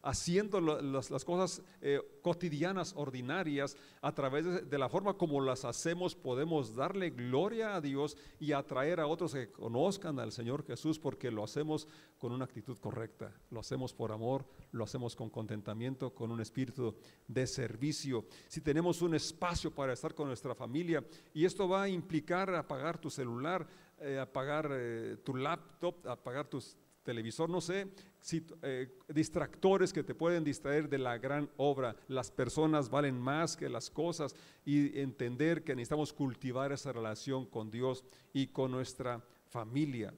haciendo 0.02 0.60
las, 0.60 1.24
cosas 1.24 1.62
eh, 1.80 2.00
cotidianas, 2.22 2.92
ordinarias, 2.96 3.76
a 4.02 4.12
través 4.12 4.68
de, 4.68 4.78
la 4.78 4.88
forma 4.88 5.14
como 5.14 5.40
las 5.40 5.64
hacemos, 5.64 6.14
podemos 6.14 6.74
darle 6.74 7.10
gloria 7.10 7.74
a 7.74 7.80
Dios 7.80 8.16
y 8.38 8.52
atraer 8.52 9.00
a 9.00 9.06
otros 9.06 9.34
que 9.34 9.50
conozcan 9.50 10.18
al 10.18 10.32
Señor 10.32 10.64
Jesús 10.64 10.98
porque 10.98 11.30
lo 11.30 11.44
hacemos 11.44 11.86
con 12.18 12.32
una 12.32 12.44
actitud 12.44 12.78
correcta, 12.78 13.32
lo 13.50 13.60
hacemos 13.60 13.92
por 13.92 14.12
amor, 14.12 14.46
lo 14.72 14.84
hacemos 14.84 15.16
con 15.16 15.30
contentamiento, 15.30 16.14
con 16.14 16.30
un 16.30 16.40
espíritu 16.40 16.94
de 17.26 17.46
servicio. 17.46 18.26
Si 18.48 18.60
tenemos 18.60 19.02
un 19.02 19.14
espacio 19.14 19.70
para 19.74 19.92
estar 19.92 20.14
con 20.14 20.28
nuestra 20.28 20.54
familia 20.54 21.04
y 21.32 21.44
esto 21.44 21.68
va 21.68 21.82
a 21.82 21.88
implicar 21.88 22.54
apagar 22.54 22.98
tu 22.98 23.10
celular, 23.10 23.66
eh, 24.00 24.18
apagar 24.18 24.68
eh, 24.72 25.16
tu 25.24 25.36
laptop, 25.36 26.06
apagar 26.06 26.46
tu 26.48 26.60
televisor, 27.02 27.48
no 27.48 27.60
sé, 27.60 27.88
si, 28.20 28.44
eh, 28.62 28.98
distractores 29.08 29.92
que 29.92 30.02
te 30.02 30.14
pueden 30.14 30.44
distraer 30.44 30.88
de 30.88 30.98
la 30.98 31.18
gran 31.18 31.50
obra. 31.56 31.96
Las 32.08 32.30
personas 32.30 32.88
valen 32.88 33.18
más 33.18 33.56
que 33.56 33.68
las 33.68 33.90
cosas 33.90 34.34
y 34.64 34.98
entender 34.98 35.64
que 35.64 35.74
necesitamos 35.74 36.12
cultivar 36.12 36.72
esa 36.72 36.92
relación 36.92 37.46
con 37.46 37.70
Dios 37.70 38.04
y 38.32 38.48
con 38.48 38.70
nuestra 38.70 39.22
familia. 39.48 40.14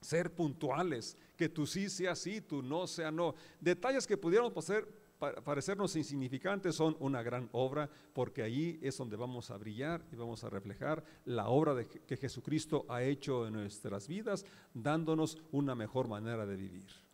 Ser 0.00 0.34
puntuales, 0.34 1.16
que 1.36 1.48
tú 1.48 1.66
sí 1.66 1.90
sea 1.90 2.14
sí, 2.14 2.40
tú 2.40 2.62
no 2.62 2.86
sea 2.86 3.10
no. 3.10 3.34
Detalles 3.60 4.06
que 4.06 4.16
pudiéramos 4.16 4.52
pasar, 4.52 4.86
parecernos 5.20 5.94
insignificantes 5.96 6.74
son 6.74 6.96
una 6.98 7.22
gran 7.22 7.48
obra, 7.52 7.88
porque 8.12 8.42
ahí 8.42 8.78
es 8.82 8.96
donde 8.96 9.16
vamos 9.16 9.50
a 9.50 9.58
brillar 9.58 10.04
y 10.10 10.16
vamos 10.16 10.42
a 10.42 10.50
reflejar 10.50 11.04
la 11.26 11.48
obra 11.48 11.84
que 11.84 12.16
Jesucristo 12.16 12.86
ha 12.88 13.02
hecho 13.02 13.46
en 13.46 13.54
nuestras 13.54 14.08
vidas, 14.08 14.44
dándonos 14.74 15.38
una 15.52 15.74
mejor 15.74 16.08
manera 16.08 16.46
de 16.46 16.56
vivir. 16.56 17.09